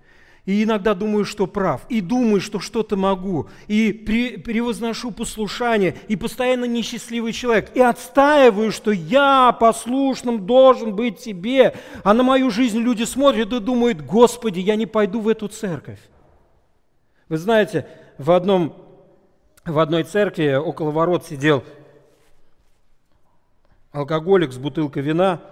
[0.49, 6.65] и иногда думаю, что прав, и думаю, что что-то могу, и превозношу послушание, и постоянно
[6.65, 13.03] несчастливый человек, и отстаиваю, что я послушным должен быть тебе, а на мою жизнь люди
[13.03, 15.99] смотрят и думают, Господи, я не пойду в эту церковь.
[17.27, 17.85] Вы знаете,
[18.17, 18.73] в, одном,
[19.65, 21.63] в одной церкви около ворот сидел
[23.91, 25.41] алкоголик с бутылкой вина–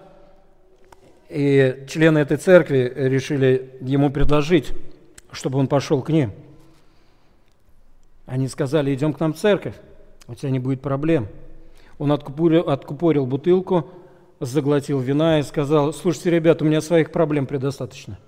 [1.29, 4.71] и члены этой церкви решили ему предложить,
[5.37, 6.31] чтобы он пошел к ним.
[8.25, 9.75] Они сказали, идем к нам в церковь,
[10.27, 11.27] у тебя не будет проблем.
[11.97, 13.89] Он откупорил, откупорил бутылку,
[14.39, 18.19] заглотил вина и сказал, слушайте, ребята, у меня своих проблем предостаточно.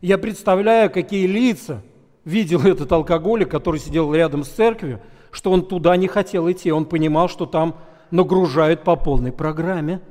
[0.00, 1.82] Я представляю, какие лица
[2.24, 6.72] видел этот алкоголик, который сидел рядом с церковью, что он туда не хотел идти.
[6.72, 7.76] Он понимал, что там
[8.10, 10.00] нагружают по полной программе–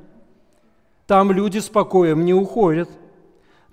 [1.08, 2.90] там люди с покоем не уходят.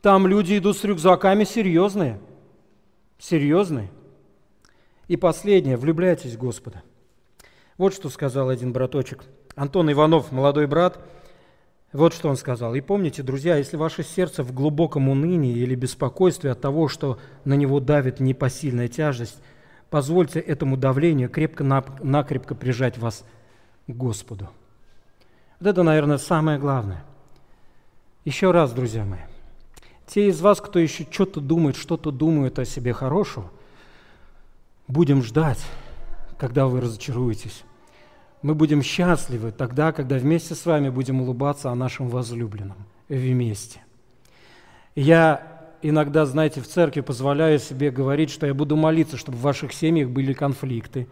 [0.05, 2.21] Там люди идут с рюкзаками серьезные.
[3.19, 3.91] Серьезные.
[5.09, 6.83] И последнее, влюбляйтесь в Господа.
[7.79, 9.25] Вот что сказал один браточек.
[9.57, 11.03] Антон Иванов, молодой брат,
[11.95, 12.75] вот что он сказал.
[12.75, 17.55] И помните, друзья, если ваше сердце в глубоком унынии или беспокойстве от того, что на
[17.55, 19.39] него давит непосильная тяжесть,
[19.89, 23.25] позвольте этому давлению крепко-накрепко прижать вас
[23.87, 24.51] к Господу.
[25.61, 27.03] Вот это, наверное, самое главное–
[28.27, 29.21] еще раз, друзья мои,
[30.07, 33.51] те из вас, кто еще что-то думает, что-то думает о себе хорошего,
[34.87, 35.65] будем ждать,
[36.39, 37.63] когда вы разочаруетесь.
[38.43, 42.77] Мы будем счастливы тогда, когда вместе с вами будем улыбаться о нашем возлюбленном
[43.09, 43.81] вместе.
[44.95, 49.73] Я иногда, знаете, в церкви позволяю себе говорить, что я буду молиться, чтобы в ваших
[49.73, 51.09] семьях были конфликты.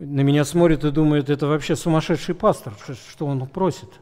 [0.00, 2.74] На меня смотрят и думают, это вообще сумасшедший пастор,
[3.08, 3.88] что он просит–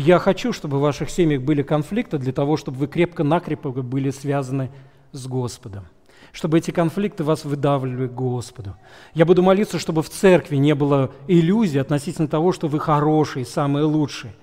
[0.00, 4.70] я хочу, чтобы в ваших семьях были конфликты для того, чтобы вы крепко-накрепко были связаны
[5.12, 5.86] с Господом.
[6.32, 8.76] Чтобы эти конфликты вас выдавливали к Господу.
[9.14, 13.86] Я буду молиться, чтобы в церкви не было иллюзий относительно того, что вы хорошие, самые
[13.86, 14.34] лучшие.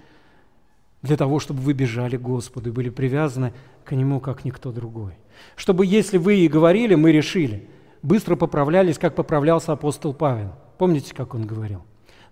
[1.03, 3.53] Для того, чтобы вы бежали к Господу и были привязаны
[3.85, 5.13] к Нему, как никто другой.
[5.55, 7.69] Чтобы, если вы и говорили, мы решили,
[8.01, 10.53] быстро поправлялись, как поправлялся апостол Павел.
[10.79, 11.83] Помните, как он говорил?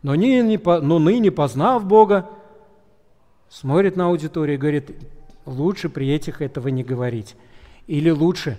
[0.02, 2.30] Но ныне, но ныне познав Бога,
[3.52, 4.90] смотрит на аудиторию и говорит,
[5.46, 7.36] лучше при этих этого не говорить.
[7.86, 8.58] Или лучше,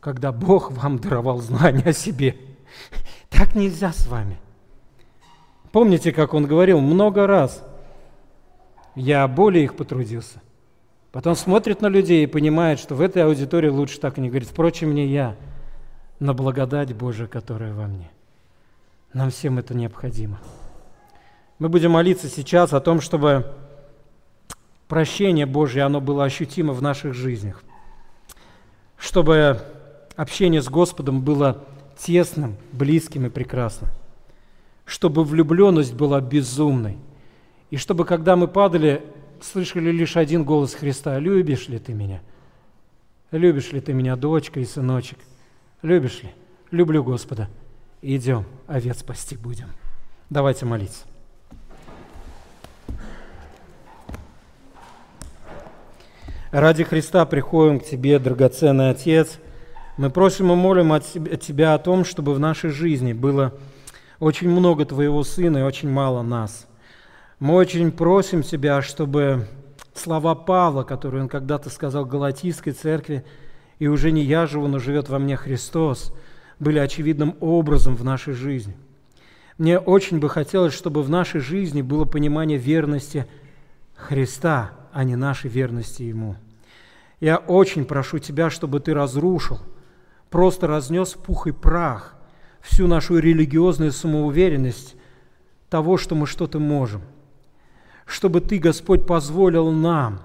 [0.00, 2.36] когда Бог вам даровал знания о себе.
[3.28, 4.38] Так нельзя с вами.
[5.72, 7.62] Помните, как он говорил много раз–
[8.94, 10.40] я более их потрудился.
[11.12, 14.48] Потом смотрит на людей и понимает, что в этой аудитории лучше так не говорит.
[14.48, 15.36] Впрочем, не я,
[16.18, 18.10] но благодать Божия, которая во мне.
[19.12, 20.38] Нам всем это необходимо.
[21.58, 23.52] Мы будем молиться сейчас о том, чтобы
[24.90, 27.62] прощение Божье, оно было ощутимо в наших жизнях.
[28.98, 29.62] Чтобы
[30.16, 31.64] общение с Господом было
[31.96, 33.88] тесным, близким и прекрасным.
[34.84, 36.98] Чтобы влюбленность была безумной.
[37.70, 39.02] И чтобы, когда мы падали,
[39.40, 41.18] слышали лишь один голос Христа.
[41.20, 42.20] «Любишь ли ты меня?
[43.30, 45.18] Любишь ли ты меня, дочка и сыночек?
[45.82, 46.30] Любишь ли?
[46.72, 47.48] Люблю Господа.
[48.02, 49.68] Идем, овец спасти будем».
[50.30, 51.06] Давайте молиться.
[56.52, 59.38] Ради Христа приходим к Тебе, драгоценный Отец.
[59.96, 61.04] Мы просим и молим от
[61.40, 63.52] Тебя о том, чтобы в нашей жизни было
[64.18, 66.66] очень много Твоего Сына и очень мало нас–
[67.40, 69.48] мы очень просим Тебя, чтобы
[69.94, 73.24] слова Павла, которые он когда-то сказал Галатийской церкви,
[73.78, 76.12] и уже не я живу, но живет во мне Христос,
[76.58, 78.76] были очевидным образом в нашей жизни.
[79.56, 83.26] Мне очень бы хотелось, чтобы в нашей жизни было понимание верности
[83.94, 86.36] Христа, а не нашей верности Ему.
[87.20, 89.60] Я очень прошу Тебя, чтобы Ты разрушил,
[90.30, 92.16] просто разнес пух и прах
[92.60, 94.96] всю нашу религиозную самоуверенность
[95.68, 97.02] того, что мы что-то можем–
[98.10, 100.20] чтобы Ты, Господь, позволил нам,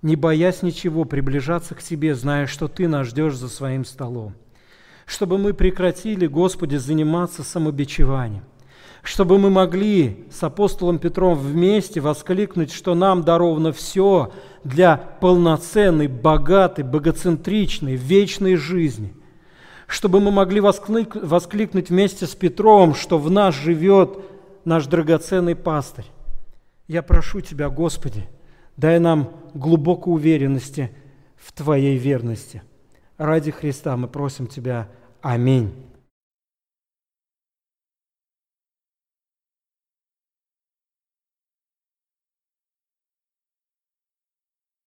[0.00, 4.34] не боясь ничего, приближаться к Тебе, зная, что Ты нас ждешь за своим столом.
[5.04, 8.44] Чтобы мы прекратили, Господи, заниматься самобичеванием.
[9.02, 14.32] Чтобы мы могли с апостолом Петром вместе воскликнуть, что нам даровано все
[14.64, 19.14] для полноценной, богатой, богоцентричной, вечной жизни.
[19.86, 24.18] Чтобы мы могли воскликнуть вместе с Петром, что в нас живет
[24.64, 26.04] наш драгоценный пастырь
[26.88, 28.26] я прошу Тебя, Господи,
[28.76, 30.90] дай нам глубокой уверенности
[31.36, 32.62] в Твоей верности.
[33.18, 34.88] Ради Христа мы просим Тебя.
[35.20, 35.72] Аминь.